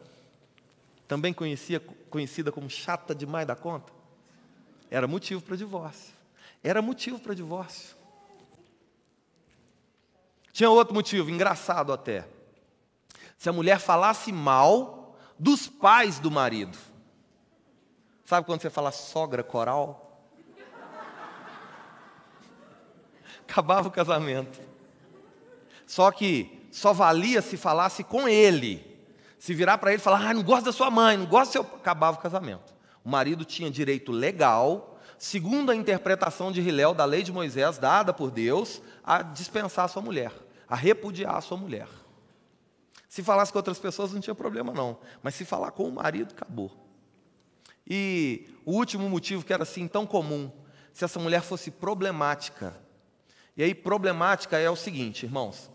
[1.09, 3.91] Também conhecia, conhecida como chata demais da conta.
[4.91, 6.13] Era motivo para divórcio.
[6.63, 7.97] Era motivo para divórcio.
[10.53, 12.29] Tinha outro motivo, engraçado até.
[13.39, 16.77] Se a mulher falasse mal dos pais do marido.
[18.25, 20.29] Sabe quando você fala sogra coral?
[23.49, 24.61] Acabava o casamento.
[25.87, 28.88] Só que só valia se falasse com ele.
[29.39, 31.53] Se virar para ele e falar, ah, não gosto da sua mãe, não gosto do
[31.53, 31.63] seu.
[31.63, 32.75] Acabava o casamento.
[33.05, 38.13] O marido tinha direito legal, segundo a interpretação de Hilel da lei de Moisés, dada
[38.13, 40.33] por Deus, a dispensar a sua mulher
[40.69, 41.89] a repudiar a sua mulher.
[43.09, 46.35] Se falasse com outras pessoas não tinha problema não, mas se falar com o marido,
[46.37, 46.71] acabou.
[47.87, 50.53] E o último motivo que era assim tão comum,
[50.93, 52.77] se essa mulher fosse problemática.
[53.57, 55.71] E aí problemática é o seguinte, irmãos,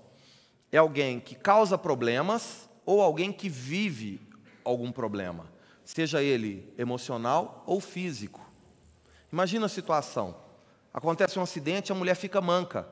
[0.71, 4.21] é alguém que causa problemas ou alguém que vive
[4.63, 5.51] algum problema,
[5.83, 8.41] seja ele emocional ou físico.
[9.31, 10.35] Imagina a situação.
[10.93, 12.87] Acontece um acidente, a mulher fica manca.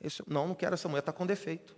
[0.00, 1.74] Esse, não, não quero essa mulher, está com defeito.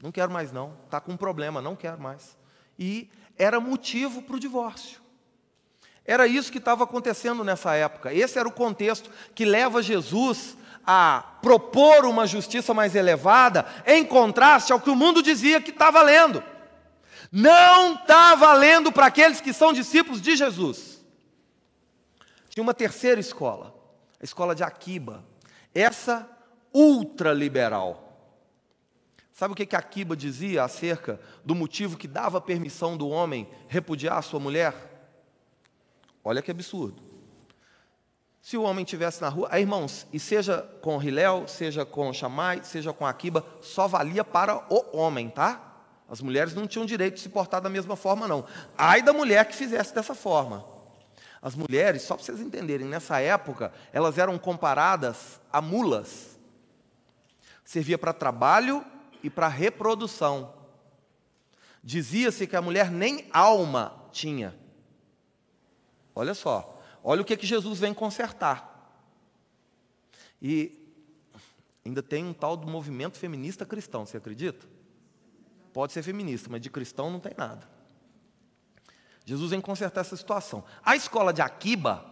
[0.00, 2.38] Não quero mais não, está com um problema, não quero mais.
[2.78, 5.01] E era motivo para o divórcio.
[6.04, 8.12] Era isso que estava acontecendo nessa época.
[8.12, 14.72] Esse era o contexto que leva Jesus a propor uma justiça mais elevada, em contraste
[14.72, 16.42] ao que o mundo dizia que está valendo.
[17.30, 21.02] Não está valendo para aqueles que são discípulos de Jesus.
[22.50, 23.74] Tinha uma terceira escola,
[24.20, 25.24] a escola de Aquiba.
[25.74, 26.28] Essa
[26.74, 28.12] ultraliberal.
[29.32, 34.18] Sabe o que, que Akiba dizia acerca do motivo que dava permissão do homem repudiar
[34.18, 34.91] a sua mulher?
[36.24, 37.02] Olha que absurdo.
[38.40, 42.62] Se o homem estivesse na rua, aí, irmãos, e seja com Hilel, seja com Shammai,
[42.64, 45.60] seja com Akiba, só valia para o homem, tá?
[46.08, 48.44] As mulheres não tinham direito de se portar da mesma forma, não.
[48.76, 50.64] Ai da mulher que fizesse dessa forma.
[51.40, 56.32] As mulheres, só para vocês entenderem, nessa época, elas eram comparadas a mulas
[57.72, 58.84] servia para trabalho
[59.22, 60.52] e para reprodução.
[61.82, 64.54] Dizia-se que a mulher nem alma tinha.
[66.14, 68.68] Olha só, olha o que, que Jesus vem consertar.
[70.40, 70.78] E
[71.84, 74.66] ainda tem um tal do movimento feminista cristão, você acredita?
[75.72, 77.66] Pode ser feminista, mas de cristão não tem nada.
[79.24, 80.64] Jesus vem consertar essa situação.
[80.84, 82.04] A escola de Aquiba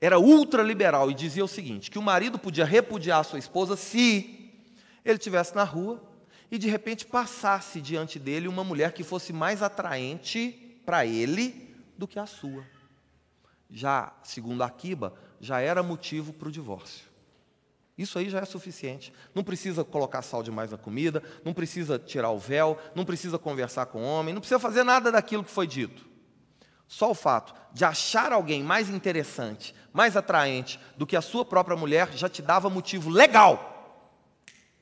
[0.00, 4.52] era ultraliberal e dizia o seguinte: que o marido podia repudiar a sua esposa se
[5.04, 6.02] ele estivesse na rua
[6.50, 12.06] e de repente passasse diante dele uma mulher que fosse mais atraente para ele do
[12.06, 12.64] que a sua.
[13.70, 17.06] Já, segundo Akiba, já era motivo para o divórcio.
[17.96, 19.12] Isso aí já é suficiente.
[19.34, 23.86] Não precisa colocar sal demais na comida, não precisa tirar o véu, não precisa conversar
[23.86, 26.06] com o homem, não precisa fazer nada daquilo que foi dito.
[26.86, 31.76] Só o fato de achar alguém mais interessante, mais atraente do que a sua própria
[31.76, 33.72] mulher já te dava motivo legal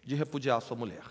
[0.03, 1.05] de repudiar sua mulher.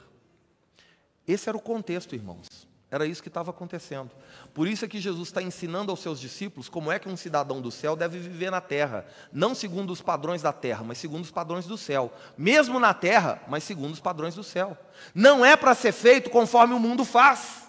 [1.28, 2.68] Esse era o contexto, irmãos.
[2.94, 4.12] Era isso que estava acontecendo.
[4.54, 7.60] Por isso é que Jesus está ensinando aos seus discípulos como é que um cidadão
[7.60, 11.32] do céu deve viver na terra, não segundo os padrões da terra, mas segundo os
[11.32, 12.14] padrões do céu.
[12.38, 14.78] Mesmo na terra, mas segundo os padrões do céu.
[15.16, 17.64] Não é para ser feito conforme o mundo faz.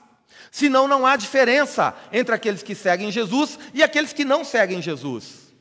[0.50, 5.54] Senão não há diferença entre aqueles que seguem Jesus e aqueles que não seguem Jesus.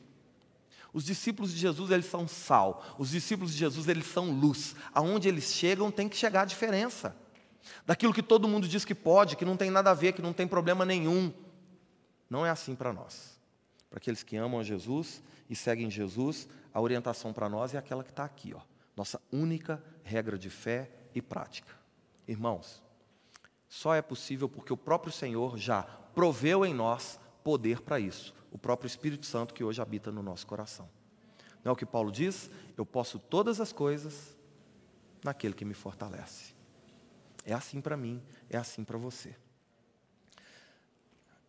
[0.91, 2.84] Os discípulos de Jesus, eles são sal.
[2.97, 4.76] Os discípulos de Jesus, eles são luz.
[4.93, 7.22] Aonde eles chegam, tem que chegar a diferença
[7.86, 10.34] daquilo que todo mundo diz que pode, que não tem nada a ver, que não
[10.34, 11.34] tem problema nenhum.
[12.30, 13.39] Não é assim para nós.
[13.89, 18.04] Para aqueles que amam a Jesus e seguem Jesus, a orientação para nós é aquela
[18.04, 18.62] que está aqui, ó.
[18.95, 21.71] Nossa única regra de fé e prática.
[22.28, 22.82] Irmãos,
[23.67, 28.34] só é possível porque o próprio Senhor já proveu em nós poder para isso.
[28.52, 30.88] O próprio Espírito Santo que hoje habita no nosso coração.
[31.63, 32.49] Não é o que Paulo diz?
[32.78, 34.38] Eu posso todas as coisas
[35.23, 36.53] naquele que me fortalece.
[37.45, 39.36] É assim para mim, é assim para você.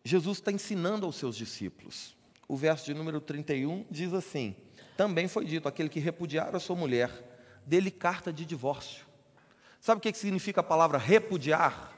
[0.03, 2.15] Jesus está ensinando aos seus discípulos.
[2.47, 4.55] O verso de número 31 diz assim:
[4.95, 7.09] Também foi dito: aquele que repudiar a sua mulher,
[7.65, 9.05] dele carta de divórcio.
[9.79, 11.93] Sabe o que significa a palavra repudiar?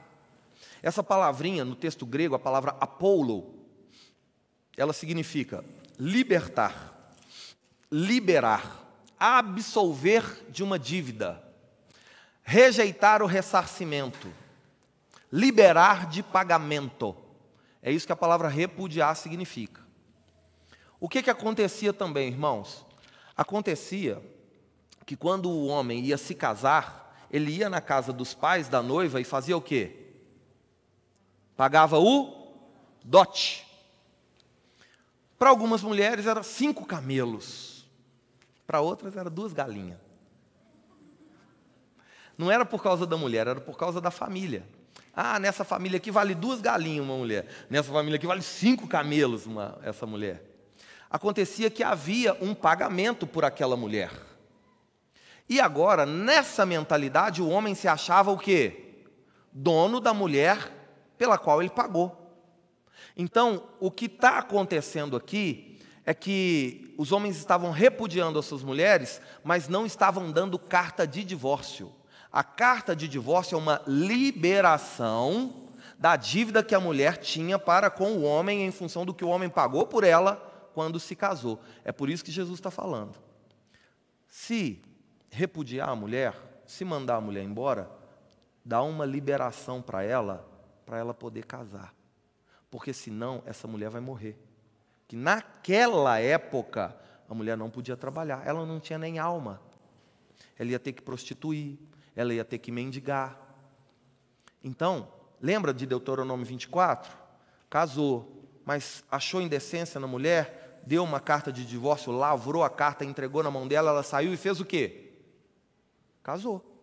[0.82, 3.66] Essa palavrinha no texto grego, a palavra apolo,
[4.76, 5.64] ela significa
[5.98, 7.12] libertar,
[7.90, 8.84] liberar,
[9.18, 11.47] absolver de uma dívida
[12.48, 14.32] rejeitar o ressarcimento,
[15.30, 17.14] liberar de pagamento.
[17.82, 19.82] É isso que a palavra repudiar significa.
[20.98, 22.86] O que, que acontecia também, irmãos?
[23.36, 24.22] Acontecia
[25.04, 29.20] que quando o homem ia se casar, ele ia na casa dos pais da noiva
[29.20, 30.06] e fazia o quê?
[31.54, 32.50] Pagava o
[33.04, 33.66] dote.
[35.38, 37.86] Para algumas mulheres era cinco camelos,
[38.66, 40.07] para outras era duas galinhas.
[42.38, 44.64] Não era por causa da mulher, era por causa da família.
[45.12, 47.48] Ah, nessa família aqui vale duas galinhas uma mulher.
[47.68, 50.44] Nessa família aqui vale cinco camelos uma, essa mulher.
[51.10, 54.12] Acontecia que havia um pagamento por aquela mulher.
[55.48, 59.02] E agora, nessa mentalidade, o homem se achava o quê?
[59.50, 60.72] Dono da mulher
[61.16, 62.16] pela qual ele pagou.
[63.16, 69.20] Então, o que está acontecendo aqui é que os homens estavam repudiando as suas mulheres,
[69.42, 71.92] mas não estavam dando carta de divórcio.
[72.30, 78.12] A carta de divórcio é uma liberação da dívida que a mulher tinha para com
[78.12, 80.36] o homem em função do que o homem pagou por ela
[80.74, 81.60] quando se casou.
[81.84, 83.16] É por isso que Jesus está falando.
[84.28, 84.80] Se
[85.30, 86.34] repudiar a mulher,
[86.66, 87.90] se mandar a mulher embora,
[88.64, 90.46] dá uma liberação para ela,
[90.84, 91.94] para ela poder casar.
[92.70, 94.38] Porque senão essa mulher vai morrer.
[95.08, 96.94] Que naquela época
[97.28, 99.60] a mulher não podia trabalhar, ela não tinha nem alma.
[100.58, 101.78] Ela ia ter que prostituir,
[102.18, 103.38] ela ia ter que mendigar.
[104.62, 105.06] Então,
[105.40, 107.16] lembra de Deuteronômio 24?
[107.70, 113.40] Casou, mas achou indecência na mulher, deu uma carta de divórcio, lavrou a carta, entregou
[113.40, 115.12] na mão dela, ela saiu e fez o quê?
[116.20, 116.82] Casou.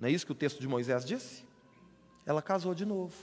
[0.00, 1.44] Não é isso que o texto de Moisés disse?
[2.24, 3.14] Ela casou de novo.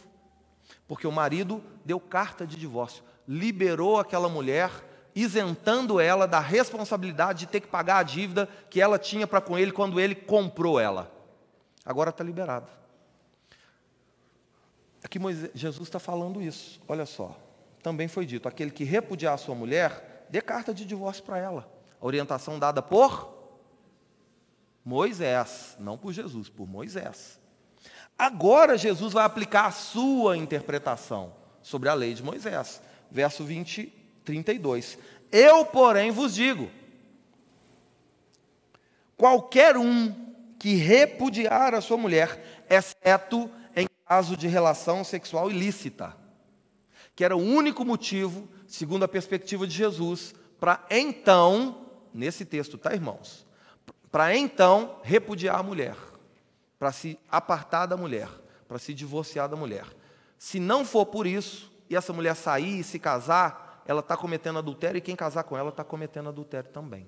[0.88, 4.69] Porque o marido deu carta de divórcio, liberou aquela mulher,
[5.15, 9.57] isentando ela da responsabilidade de ter que pagar a dívida que ela tinha para com
[9.57, 11.17] ele quando ele comprou ela.
[11.89, 12.67] Agora está liberado.
[15.04, 16.80] Aqui Moisés, Jesus está falando isso.
[16.88, 17.36] Olha só.
[17.82, 21.67] Também foi dito: aquele que repudiar a sua mulher, dê carta de divórcio para ela.
[21.99, 23.36] A orientação dada por
[24.86, 27.39] Moisés, não por Jesus, por Moisés.
[28.15, 32.84] Agora Jesus vai aplicar a sua interpretação sobre a lei de Moisés.
[33.10, 33.88] Verso 20,
[34.23, 34.95] 32.
[35.32, 36.69] Eu, porém, vos digo:
[39.17, 40.28] qualquer um
[40.59, 46.15] que repudiar a sua mulher, exceto em caso de relação sexual ilícita,
[47.15, 52.93] que era o único motivo, segundo a perspectiva de Jesus, para então, nesse texto, tá,
[52.93, 53.47] irmãos?
[54.11, 55.95] Para então repudiar a mulher,
[56.77, 58.27] para se apartar da mulher,
[58.67, 59.85] para se divorciar da mulher.
[60.37, 64.59] Se não for por isso, e essa mulher sair e se casar, ela está cometendo
[64.59, 67.07] adultério, e quem casar com ela está cometendo adultério também.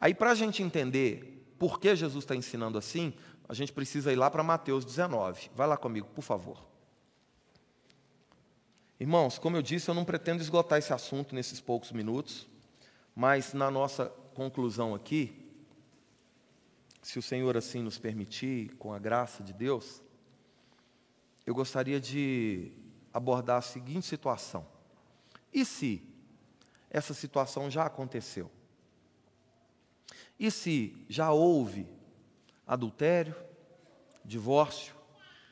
[0.00, 1.31] Aí, para a gente entender
[1.62, 3.14] por que Jesus está ensinando assim,
[3.48, 5.48] a gente precisa ir lá para Mateus 19.
[5.54, 6.60] Vai lá comigo, por favor.
[8.98, 12.48] Irmãos, como eu disse, eu não pretendo esgotar esse assunto nesses poucos minutos,
[13.14, 15.54] mas na nossa conclusão aqui,
[17.00, 20.02] se o Senhor assim nos permitir, com a graça de Deus,
[21.46, 22.72] eu gostaria de
[23.14, 24.66] abordar a seguinte situação.
[25.54, 26.02] E se
[26.90, 28.50] essa situação já aconteceu?
[30.42, 31.86] E se já houve
[32.66, 33.32] adultério,
[34.24, 34.92] divórcio,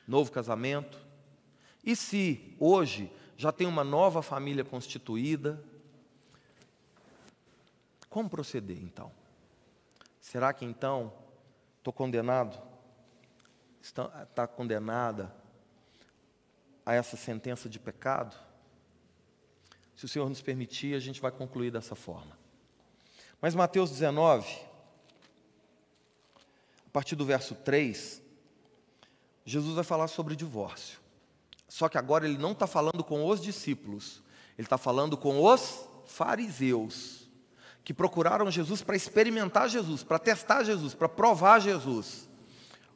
[0.04, 0.98] novo casamento,
[1.84, 5.64] E se hoje já tem uma nova família constituída,
[8.08, 9.12] como proceder então?
[10.20, 11.12] Será que então
[11.78, 12.60] estou condenado?
[13.80, 15.32] Está, está condenada
[16.84, 18.36] a essa sentença de pecado?
[19.94, 22.36] Se o Senhor nos permitir, a gente vai concluir dessa forma.
[23.40, 24.69] Mas Mateus 19,
[26.90, 28.20] a partir do verso 3,
[29.44, 30.98] Jesus vai falar sobre divórcio.
[31.68, 34.20] Só que agora ele não está falando com os discípulos,
[34.58, 37.30] ele está falando com os fariseus,
[37.84, 42.28] que procuraram Jesus para experimentar Jesus, para testar Jesus, para provar Jesus.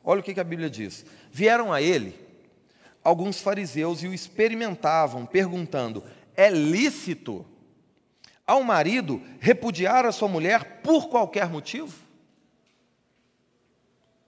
[0.02, 2.18] Olha o que, a Bíblia diz: vieram a ele
[3.04, 6.02] alguns fariseus e o experimentavam, perguntando:
[6.34, 7.46] é lícito
[8.44, 12.03] ao marido repudiar a sua mulher por qualquer motivo?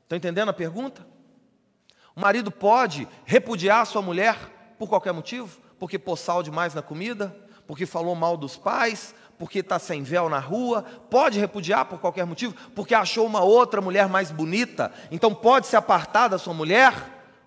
[0.07, 1.05] Estão entendendo a pergunta?
[2.15, 4.37] O marido pode repudiar a sua mulher
[4.79, 5.61] por qualquer motivo?
[5.81, 7.37] Porque pôs sal demais na comida?
[7.67, 9.13] Porque falou mal dos pais?
[9.37, 10.85] Porque está sem véu na rua?
[11.11, 12.55] Pode repudiar por qualquer motivo?
[12.73, 14.93] Porque achou uma outra mulher mais bonita?
[15.11, 16.95] Então pode se apartar da sua mulher?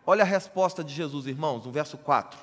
[0.05, 2.38] Olha a resposta de Jesus, irmãos, no verso 4.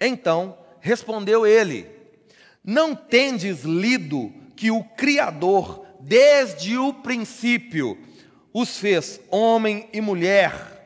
[0.00, 1.86] Então respondeu ele:
[2.64, 8.07] Não tendes lido que o Criador, desde o princípio,
[8.52, 10.78] os fez homem e mulher,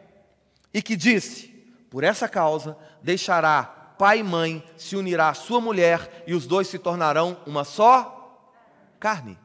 [0.73, 1.49] e que disse:
[1.91, 3.65] Por essa causa deixará
[3.99, 8.51] pai e mãe, se unirá à sua mulher, e os dois se tornarão uma só
[8.99, 9.39] carne.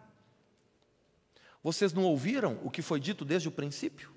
[1.64, 4.12] Vocês não ouviram o que foi dito desde o princípio?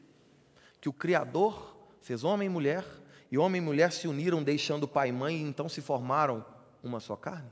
[0.80, 2.84] Que o Criador fez homem e mulher,
[3.30, 6.44] e homem e mulher se uniram, deixando pai e mãe, e então se formaram
[6.82, 7.50] uma só carne?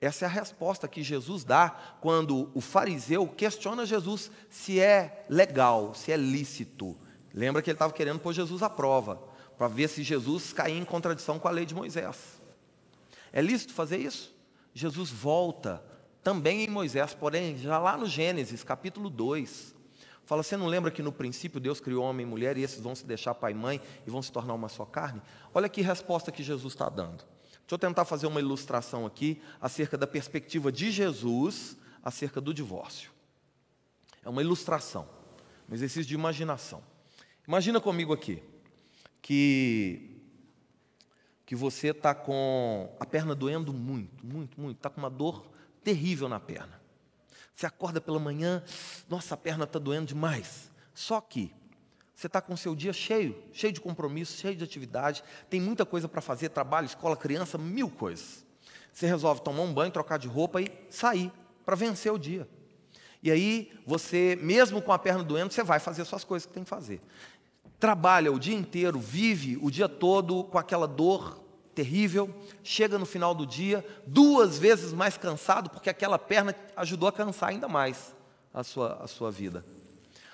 [0.00, 1.70] Essa é a resposta que Jesus dá
[2.00, 6.96] quando o fariseu questiona Jesus se é legal, se é lícito.
[7.34, 9.22] Lembra que ele estava querendo pôr Jesus à prova,
[9.58, 12.40] para ver se Jesus caía em contradição com a lei de Moisés.
[13.30, 14.34] É lícito fazer isso?
[14.72, 15.82] Jesus volta
[16.22, 19.74] também em Moisés, porém, já lá no Gênesis, capítulo 2.
[20.24, 22.94] Fala, você não lembra que no princípio Deus criou homem e mulher e esses vão
[22.94, 25.20] se deixar pai e mãe e vão se tornar uma só carne?
[25.52, 27.24] Olha que resposta que Jesus está dando.
[27.70, 33.12] Deixa eu tentar fazer uma ilustração aqui acerca da perspectiva de Jesus acerca do divórcio.
[34.24, 35.08] É uma ilustração,
[35.68, 36.82] um exercício de imaginação.
[37.46, 38.42] Imagina comigo aqui
[39.22, 40.20] que
[41.46, 45.48] que você está com a perna doendo muito, muito, muito, está com uma dor
[45.84, 46.82] terrível na perna.
[47.54, 48.64] Você acorda pela manhã,
[49.08, 50.72] nossa, a perna está doendo demais.
[50.92, 51.54] Só que
[52.20, 55.86] você está com o seu dia cheio, cheio de compromisso, cheio de atividade, tem muita
[55.86, 58.44] coisa para fazer, trabalho, escola, criança, mil coisas.
[58.92, 61.32] Você resolve tomar um banho, trocar de roupa e sair
[61.64, 62.46] para vencer o dia.
[63.22, 66.62] E aí, você, mesmo com a perna doendo, você vai fazer suas coisas que tem
[66.62, 67.00] que fazer.
[67.78, 71.42] Trabalha o dia inteiro, vive o dia todo com aquela dor
[71.74, 72.28] terrível,
[72.62, 77.48] chega no final do dia duas vezes mais cansado, porque aquela perna ajudou a cansar
[77.48, 78.14] ainda mais
[78.52, 79.64] a sua, a sua vida.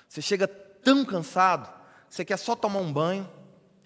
[0.09, 0.49] Você chega
[0.87, 1.76] tão cansado
[2.09, 3.29] você quer só tomar um banho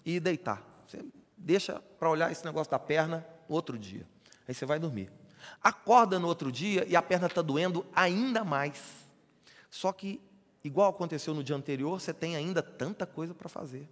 [0.05, 0.61] e deitar.
[0.87, 1.03] Você
[1.37, 4.05] deixa para olhar esse negócio da perna outro dia.
[4.47, 5.11] Aí você vai dormir.
[5.63, 8.81] Acorda no outro dia e a perna está doendo ainda mais.
[9.69, 10.21] Só que,
[10.63, 13.87] igual aconteceu no dia anterior, você tem ainda tanta coisa para fazer.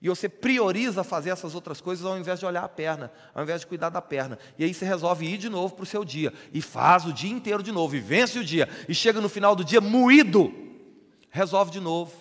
[0.00, 3.60] E você prioriza fazer essas outras coisas ao invés de olhar a perna, ao invés
[3.60, 4.38] de cuidar da perna.
[4.58, 6.32] E aí você resolve ir de novo para o seu dia.
[6.52, 7.96] E faz o dia inteiro de novo.
[7.96, 8.68] E vence o dia.
[8.88, 10.52] E chega no final do dia moído.
[11.30, 12.12] Resolve de novo.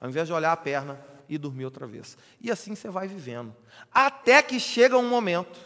[0.00, 0.98] Ao invés de olhar a perna,
[1.28, 2.16] e dormir outra vez.
[2.40, 3.54] E assim você vai vivendo.
[3.92, 5.60] Até que chega um momento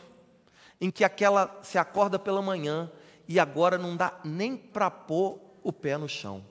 [0.80, 2.90] em que aquela se acorda pela manhã
[3.28, 6.44] e agora não dá nem para pôr o pé no chão.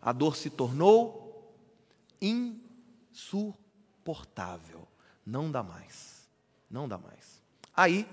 [0.00, 1.50] A dor se tornou
[2.20, 4.86] insuportável.
[5.24, 6.28] Não dá mais.
[6.70, 7.42] Não dá mais.
[7.76, 8.06] Aí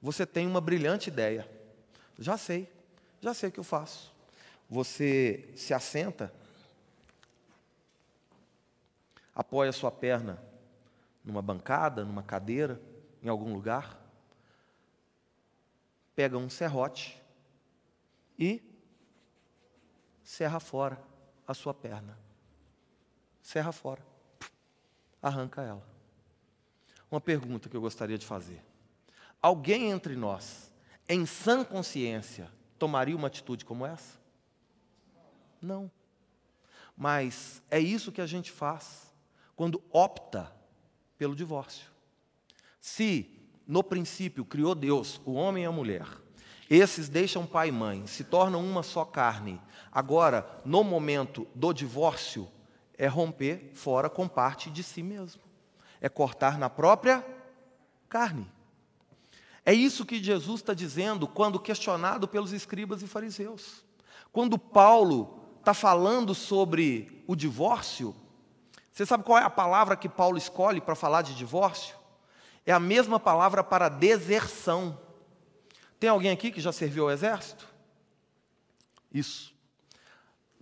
[0.00, 1.48] você tem uma brilhante ideia.
[2.18, 2.68] Já sei,
[3.20, 4.12] já sei o que eu faço.
[4.68, 6.32] Você se assenta
[9.40, 10.38] apoia sua perna
[11.24, 12.78] numa bancada, numa cadeira,
[13.22, 13.98] em algum lugar,
[16.14, 17.18] pega um serrote
[18.38, 18.62] e
[20.22, 21.02] serra fora
[21.48, 22.18] a sua perna.
[23.42, 24.06] Serra fora.
[25.22, 25.88] Arranca ela.
[27.10, 28.62] Uma pergunta que eu gostaria de fazer.
[29.40, 30.70] Alguém entre nós,
[31.08, 34.18] em sã consciência, tomaria uma atitude como essa?
[35.62, 35.90] Não.
[36.94, 39.09] Mas é isso que a gente faz
[39.60, 40.50] quando opta
[41.18, 41.90] pelo divórcio.
[42.80, 43.30] Se,
[43.66, 46.06] no princípio, criou Deus, o homem e a mulher,
[46.70, 49.60] esses deixam pai e mãe, se tornam uma só carne.
[49.92, 52.48] Agora, no momento do divórcio,
[52.96, 55.42] é romper fora com parte de si mesmo.
[56.00, 57.22] É cortar na própria
[58.08, 58.50] carne.
[59.62, 63.84] É isso que Jesus está dizendo quando questionado pelos escribas e fariseus.
[64.32, 68.16] Quando Paulo está falando sobre o divórcio,
[69.00, 71.96] você sabe qual é a palavra que Paulo escolhe para falar de divórcio?
[72.66, 75.00] É a mesma palavra para deserção.
[75.98, 77.66] Tem alguém aqui que já serviu ao exército?
[79.10, 79.54] Isso.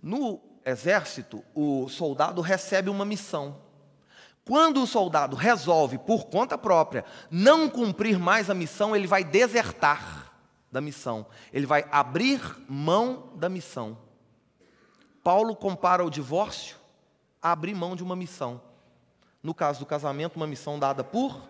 [0.01, 3.57] No exército, o soldado recebe uma missão.
[4.45, 10.31] Quando o soldado resolve, por conta própria, não cumprir mais a missão, ele vai desertar
[10.71, 13.97] da missão, ele vai abrir mão da missão.
[15.21, 16.78] Paulo compara o divórcio
[17.41, 18.61] abrir mão de uma missão.
[19.41, 21.49] No caso do casamento, uma missão dada por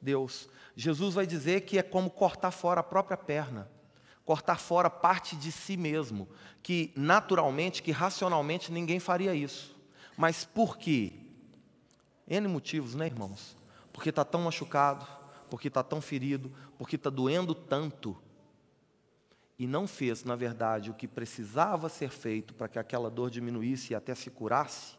[0.00, 0.48] Deus.
[0.76, 3.68] Jesus vai dizer que é como cortar fora a própria perna,
[4.24, 6.28] cortar fora parte de si mesmo,
[6.62, 9.76] que naturalmente, que racionalmente ninguém faria isso.
[10.16, 11.12] Mas por quê?
[12.26, 13.56] N motivos, né, irmãos?
[13.92, 15.06] Porque está tão machucado,
[15.48, 18.16] porque está tão ferido, porque está doendo tanto.
[19.58, 23.92] E não fez, na verdade, o que precisava ser feito para que aquela dor diminuísse
[23.92, 24.97] e até se curasse,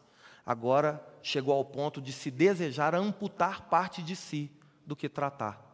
[0.50, 4.50] agora chegou ao ponto de se desejar amputar parte de si
[4.84, 5.64] do que tratar.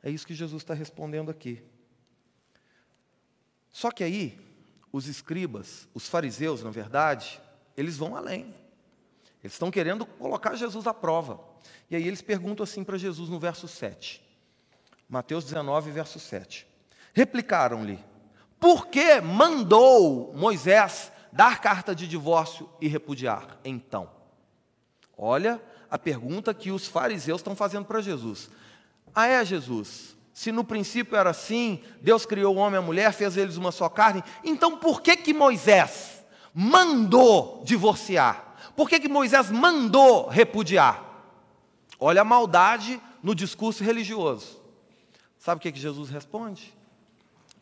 [0.00, 1.60] É isso que Jesus está respondendo aqui.
[3.72, 4.38] Só que aí,
[4.92, 7.42] os escribas, os fariseus, na verdade,
[7.76, 8.54] eles vão além.
[9.42, 11.40] Eles estão querendo colocar Jesus à prova.
[11.90, 14.22] E aí eles perguntam assim para Jesus no verso 7.
[15.08, 16.64] Mateus 19, verso 7.
[17.12, 17.98] Replicaram-lhe:
[18.60, 23.58] Por que mandou Moisés dar carta de divórcio e repudiar?
[23.64, 24.10] Então,
[25.16, 25.60] olha
[25.90, 28.50] a pergunta que os fariseus estão fazendo para Jesus.
[29.14, 30.16] Ah, é, Jesus?
[30.32, 33.70] Se no princípio era assim, Deus criou o homem e a mulher, fez eles uma
[33.70, 36.24] só carne, então por que que Moisés
[36.54, 38.56] mandou divorciar?
[38.74, 41.04] Por que que Moisés mandou repudiar?
[42.00, 44.60] Olha a maldade no discurso religioso.
[45.38, 46.74] Sabe o que, que Jesus responde?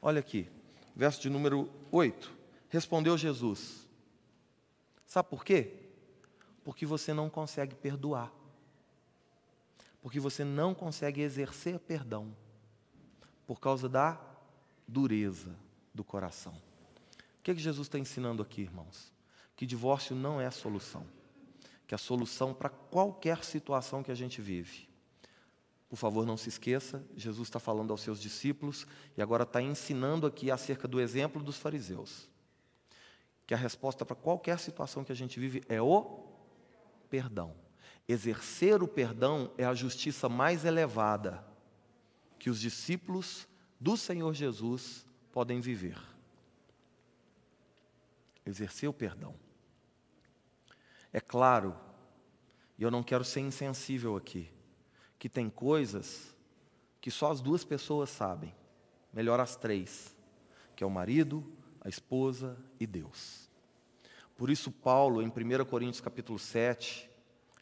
[0.00, 0.48] Olha aqui,
[0.94, 2.39] verso de número 8.
[2.70, 3.86] Respondeu Jesus:
[5.06, 5.74] Sabe por quê?
[6.64, 8.32] Porque você não consegue perdoar
[10.02, 12.34] porque você não consegue exercer perdão
[13.46, 14.20] por causa da
[14.86, 15.54] dureza
[15.94, 16.52] do coração.
[17.38, 19.12] O que, é que Jesus está ensinando aqui, irmãos?
[19.56, 21.06] Que divórcio não é a solução,
[21.86, 24.88] que a solução para qualquer situação que a gente vive.
[25.88, 30.26] Por favor, não se esqueça, Jesus está falando aos seus discípulos e agora está ensinando
[30.26, 32.29] aqui acerca do exemplo dos fariseus.
[33.50, 36.24] Que a resposta para qualquer situação que a gente vive é o
[37.08, 37.52] perdão.
[38.06, 41.44] Exercer o perdão é a justiça mais elevada
[42.38, 43.48] que os discípulos
[43.80, 45.98] do Senhor Jesus podem viver.
[48.46, 49.34] Exercer o perdão.
[51.12, 51.76] É claro,
[52.78, 54.48] e eu não quero ser insensível aqui,
[55.18, 56.36] que tem coisas
[57.00, 58.54] que só as duas pessoas sabem,
[59.12, 60.16] melhor as três,
[60.76, 61.44] que é o marido,
[61.80, 63.48] a esposa e Deus.
[64.36, 67.08] Por isso Paulo, em 1 Coríntios capítulo 7,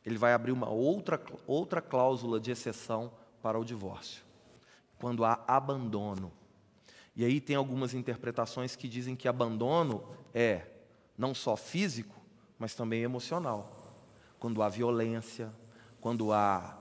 [0.04, 3.12] ele vai abrir uma outra, outra cláusula de exceção
[3.42, 4.24] para o divórcio,
[4.98, 6.32] quando há abandono.
[7.14, 10.66] E aí tem algumas interpretações que dizem que abandono é
[11.16, 12.14] não só físico,
[12.58, 13.76] mas também emocional.
[14.38, 15.52] Quando há violência,
[16.00, 16.78] quando há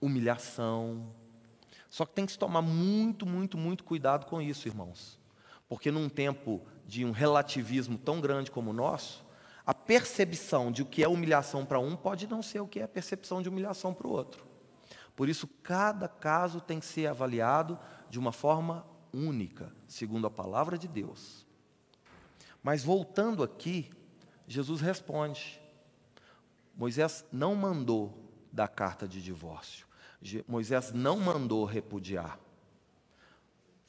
[0.00, 1.12] humilhação.
[1.90, 5.19] Só que tem que se tomar muito, muito, muito cuidado com isso, irmãos.
[5.70, 9.24] Porque num tempo de um relativismo tão grande como o nosso,
[9.64, 12.82] a percepção de o que é humilhação para um pode não ser o que é
[12.82, 14.44] a percepção de humilhação para o outro.
[15.14, 20.76] Por isso, cada caso tem que ser avaliado de uma forma única, segundo a palavra
[20.76, 21.46] de Deus.
[22.64, 23.92] Mas voltando aqui,
[24.48, 25.62] Jesus responde:
[26.76, 29.86] Moisés não mandou dar carta de divórcio.
[30.48, 32.40] Moisés não mandou repudiar.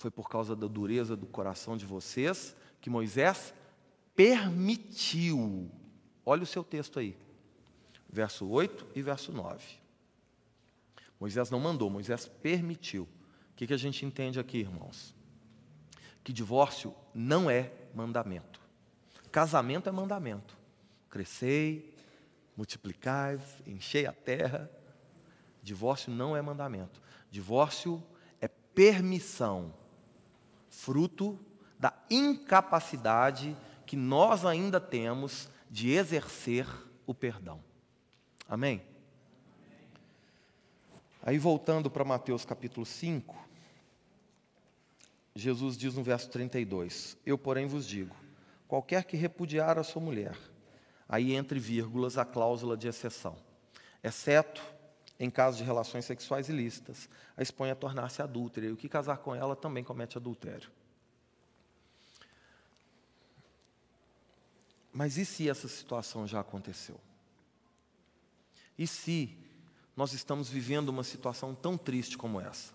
[0.02, 3.54] Foi por causa da dureza do coração de vocês que Moisés
[4.16, 5.70] permitiu.
[6.26, 7.16] Olha o seu texto aí,
[8.10, 9.64] verso 8 e verso 9.
[11.20, 13.04] Moisés não mandou, Moisés permitiu.
[13.04, 15.14] O que, que a gente entende aqui, irmãos?
[16.24, 18.60] Que divórcio não é mandamento.
[19.32, 20.58] Casamento é mandamento.
[21.12, 21.96] Crescei,
[22.58, 24.68] multiplicai, enchei a terra.
[25.62, 27.00] Divórcio não é mandamento.
[27.30, 28.04] Divórcio
[28.40, 29.72] é permissão,
[30.72, 31.38] fruto
[31.78, 33.56] da incapacidade
[33.86, 36.66] que nós ainda temos de exercer
[37.06, 37.62] o perdão.
[38.48, 38.82] Amém?
[41.22, 43.36] Aí voltando para Mateus capítulo 5,
[45.36, 48.16] Jesus diz no verso 32: Eu, porém, vos digo:
[48.68, 50.38] qualquer que repudiar a sua mulher,
[51.08, 53.38] aí entre vírgulas a cláusula de exceção,
[54.04, 54.62] exceto
[55.22, 57.08] em caso de relações sexuais ilícitas,
[57.38, 60.72] a expõe a tornar-se adúltera, e o que casar com ela também comete adultério.
[64.92, 67.00] Mas e se essa situação já aconteceu?
[68.76, 69.38] E se
[69.96, 72.74] nós estamos vivendo uma situação tão triste como essa?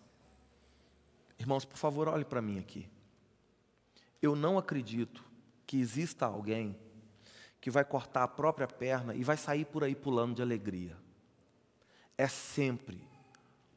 [1.41, 2.89] Irmãos, por favor, olhe para mim aqui.
[4.23, 5.25] Eu não acredito
[5.67, 6.79] que exista alguém
[7.61, 10.97] que vai cortar a própria perna e vai sair por aí pulando de alegria
[12.19, 13.01] é sempre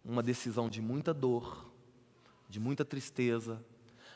[0.04, 1.70] uma decisão de muita dor,
[2.50, 3.64] de muita tristeza,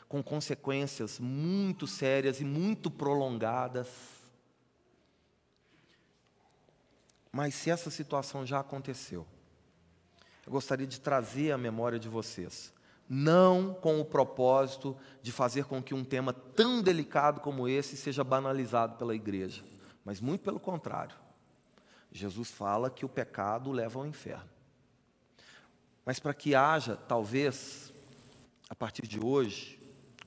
[0.08, 3.88] com consequências muito sérias e muito prolongadas.
[7.30, 9.26] Mas se essa situação já aconteceu,
[10.46, 12.72] eu gostaria de trazer à memória de vocês,
[13.08, 18.22] não com o propósito de fazer com que um tema tão delicado como esse seja
[18.22, 19.62] banalizado pela igreja,
[20.04, 21.23] mas muito pelo contrário.
[22.14, 24.48] Jesus fala que o pecado leva ao inferno.
[26.06, 27.92] Mas para que haja, talvez,
[28.70, 29.80] a partir de hoje,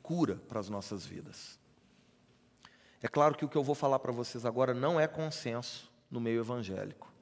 [0.04, 1.58] cura para as nossas vidas.
[3.02, 6.20] É claro que o que eu vou falar para vocês agora não é consenso no
[6.20, 7.14] meio evangélico.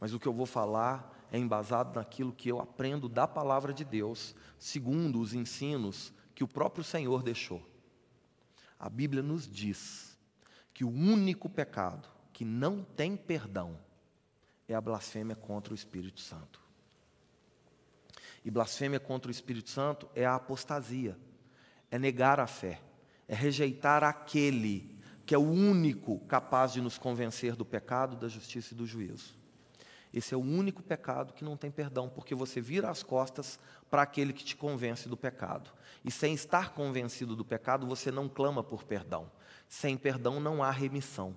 [0.00, 3.84] Mas o que eu vou falar é embasado naquilo que eu aprendo da palavra de
[3.84, 7.64] Deus, segundo os ensinos que o próprio Senhor deixou.
[8.78, 10.18] A Bíblia nos diz
[10.72, 13.78] que o único pecado que não tem perdão
[14.68, 16.60] é a blasfêmia contra o Espírito Santo.
[18.44, 21.16] E blasfêmia contra o Espírito Santo é a apostasia,
[21.90, 22.82] é negar a fé,
[23.28, 28.74] é rejeitar aquele que é o único capaz de nos convencer do pecado, da justiça
[28.74, 29.38] e do juízo.
[30.12, 33.58] Esse é o único pecado que não tem perdão, porque você vira as costas
[33.88, 35.70] para aquele que te convence do pecado.
[36.04, 39.30] E sem estar convencido do pecado, você não clama por perdão.
[39.68, 41.34] Sem perdão não há remissão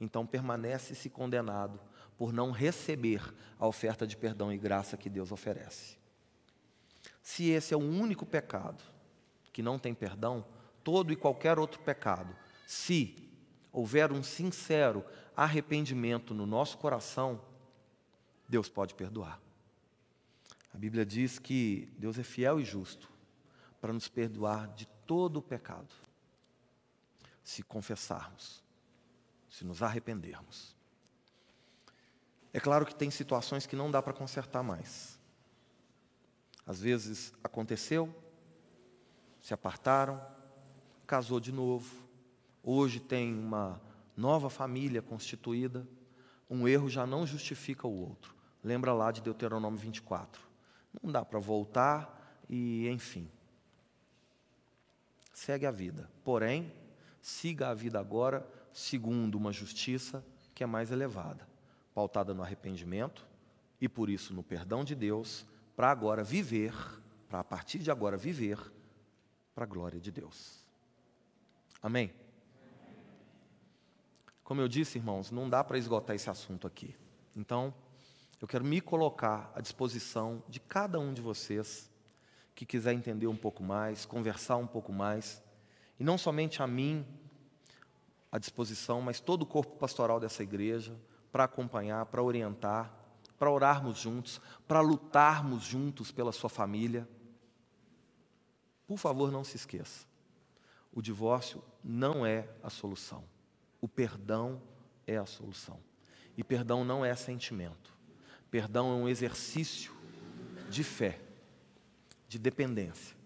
[0.00, 1.80] então permanece-se condenado
[2.16, 5.98] por não receber a oferta de perdão e graça que Deus oferece.
[7.22, 8.82] Se esse é o único pecado
[9.52, 10.44] que não tem perdão,
[10.84, 12.36] todo e qualquer outro pecado,
[12.66, 13.30] se
[13.72, 15.04] houver um sincero
[15.36, 17.40] arrependimento no nosso coração,
[18.48, 19.40] Deus pode perdoar.
[20.72, 23.10] A Bíblia diz que Deus é fiel e justo
[23.80, 25.94] para nos perdoar de todo o pecado,
[27.42, 28.65] se confessarmos
[29.56, 30.76] se nos arrependermos.
[32.52, 35.18] É claro que tem situações que não dá para consertar mais.
[36.66, 38.14] Às vezes aconteceu,
[39.40, 40.20] se apartaram,
[41.06, 41.90] casou de novo,
[42.62, 43.80] hoje tem uma
[44.14, 45.88] nova família constituída,
[46.50, 48.34] um erro já não justifica o outro.
[48.62, 50.42] Lembra lá de Deuteronômio 24.
[51.02, 53.26] Não dá para voltar e, enfim.
[55.32, 56.10] Segue a vida.
[56.22, 56.70] Porém,
[57.22, 58.46] siga a vida agora
[58.76, 60.22] segundo uma justiça
[60.54, 61.48] que é mais elevada,
[61.94, 63.26] pautada no arrependimento
[63.80, 66.74] e por isso no perdão de Deus, para agora viver,
[67.26, 68.58] para a partir de agora viver
[69.54, 70.62] para a glória de Deus.
[71.82, 72.12] Amém?
[74.44, 76.94] Como eu disse, irmãos, não dá para esgotar esse assunto aqui.
[77.34, 77.72] Então,
[78.42, 81.90] eu quero me colocar à disposição de cada um de vocês
[82.54, 85.42] que quiser entender um pouco mais, conversar um pouco mais,
[85.98, 87.06] e não somente a mim,
[88.30, 90.96] à disposição, mas todo o corpo pastoral dessa igreja,
[91.30, 92.92] para acompanhar, para orientar,
[93.38, 97.08] para orarmos juntos, para lutarmos juntos pela sua família.
[98.86, 100.06] Por favor, não se esqueça:
[100.92, 103.24] o divórcio não é a solução,
[103.80, 104.60] o perdão
[105.06, 105.78] é a solução.
[106.36, 107.94] E perdão não é sentimento,
[108.50, 109.96] perdão é um exercício
[110.68, 111.18] de fé,
[112.28, 113.16] de dependência,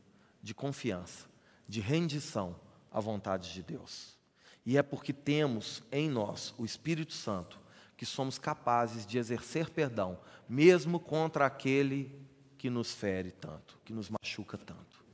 [0.40, 1.28] de confiança,
[1.66, 2.54] de rendição
[2.90, 4.19] à vontade de Deus.
[4.64, 7.58] E é porque temos em nós o Espírito Santo
[7.96, 12.18] que somos capazes de exercer perdão, mesmo contra aquele
[12.56, 15.04] que nos fere tanto, que nos machuca tanto.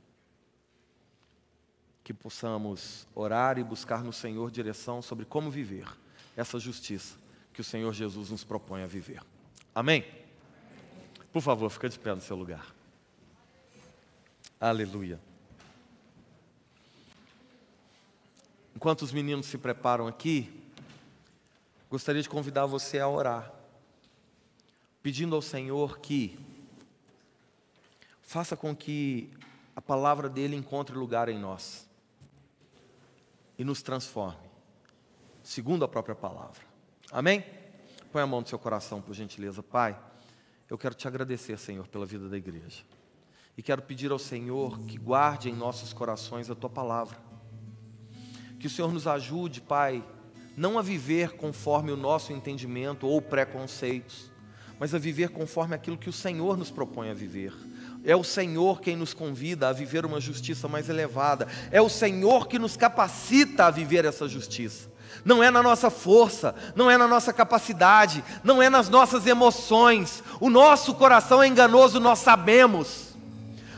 [2.03, 5.87] Que possamos orar e buscar no Senhor direção sobre como viver
[6.35, 7.17] essa justiça
[7.51, 9.21] que o Senhor Jesus nos propõe a viver.
[9.73, 10.05] Amém?
[11.33, 12.73] Por favor, fica de pé no seu lugar.
[14.59, 15.19] Aleluia.
[18.77, 20.53] Enquanto os meninos se preparam aqui,
[21.89, 23.51] gostaria de convidar você a orar,
[25.01, 26.37] pedindo ao Senhor que
[28.21, 29.31] faça com que
[29.75, 31.89] a palavra dele encontre lugar em nós
[33.57, 34.47] e nos transforme,
[35.41, 36.61] segundo a própria palavra.
[37.11, 37.43] Amém?
[38.11, 39.99] Põe a mão no seu coração, por gentileza, Pai.
[40.69, 42.83] Eu quero te agradecer, Senhor, pela vida da igreja.
[43.57, 47.25] E quero pedir ao Senhor que guarde em nossos corações a tua palavra
[48.59, 50.03] que o Senhor nos ajude, Pai,
[50.55, 54.31] não a viver conforme o nosso entendimento ou preconceitos,
[54.79, 57.53] mas a viver conforme aquilo que o Senhor nos propõe a viver.
[58.03, 61.47] É o Senhor quem nos convida a viver uma justiça mais elevada.
[61.71, 64.89] É o Senhor que nos capacita a viver essa justiça.
[65.25, 70.23] Não é na nossa força, não é na nossa capacidade, não é nas nossas emoções.
[70.39, 73.06] O nosso coração é enganoso, nós sabemos.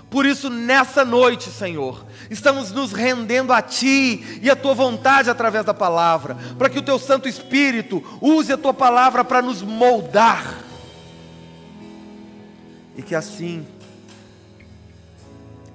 [0.09, 5.63] Por isso, nessa noite, Senhor, estamos nos rendendo a Ti e a Tua vontade através
[5.63, 10.63] da palavra, para que o Teu Santo Espírito use a Tua palavra para nos moldar.
[12.97, 13.67] E que assim,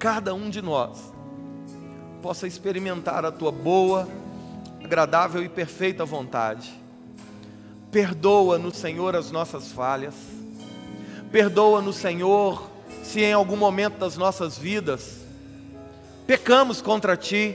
[0.01, 0.99] cada um de nós
[2.21, 4.09] possa experimentar a Tua boa,
[4.83, 6.75] agradável e perfeita vontade.
[7.93, 10.17] Perdoa-nos, Senhor, as nossas falhas.
[11.31, 12.74] Perdoa-nos, Senhor,
[13.05, 15.19] se em algum momento das nossas vidas
[16.27, 17.55] pecamos contra Ti,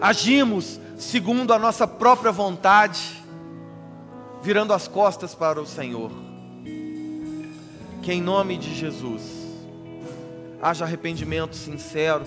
[0.00, 3.22] agimos segundo a nossa própria vontade,
[4.42, 6.10] virando as costas para o Senhor.
[8.02, 9.22] Que em nome de Jesus
[10.60, 12.24] haja arrependimento sincero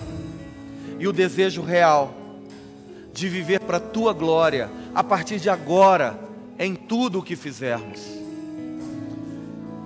[0.98, 2.14] e o desejo real
[3.12, 6.18] de viver para a Tua glória a partir de agora,
[6.58, 8.15] em tudo o que fizermos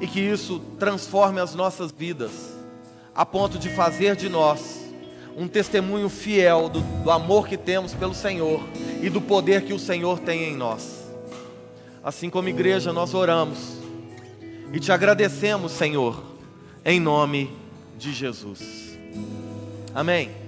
[0.00, 2.30] e que isso transforme as nossas vidas,
[3.14, 4.80] a ponto de fazer de nós
[5.36, 8.62] um testemunho fiel do, do, amor que temos pelo Senhor
[9.00, 11.08] e do poder que o Senhor tem em nós.
[12.02, 13.78] Assim como igreja, nós oramos
[14.72, 16.22] e te agradecemos, Senhor,
[16.84, 17.50] em nome
[17.98, 18.98] de Jesus.
[19.94, 20.39] Amém.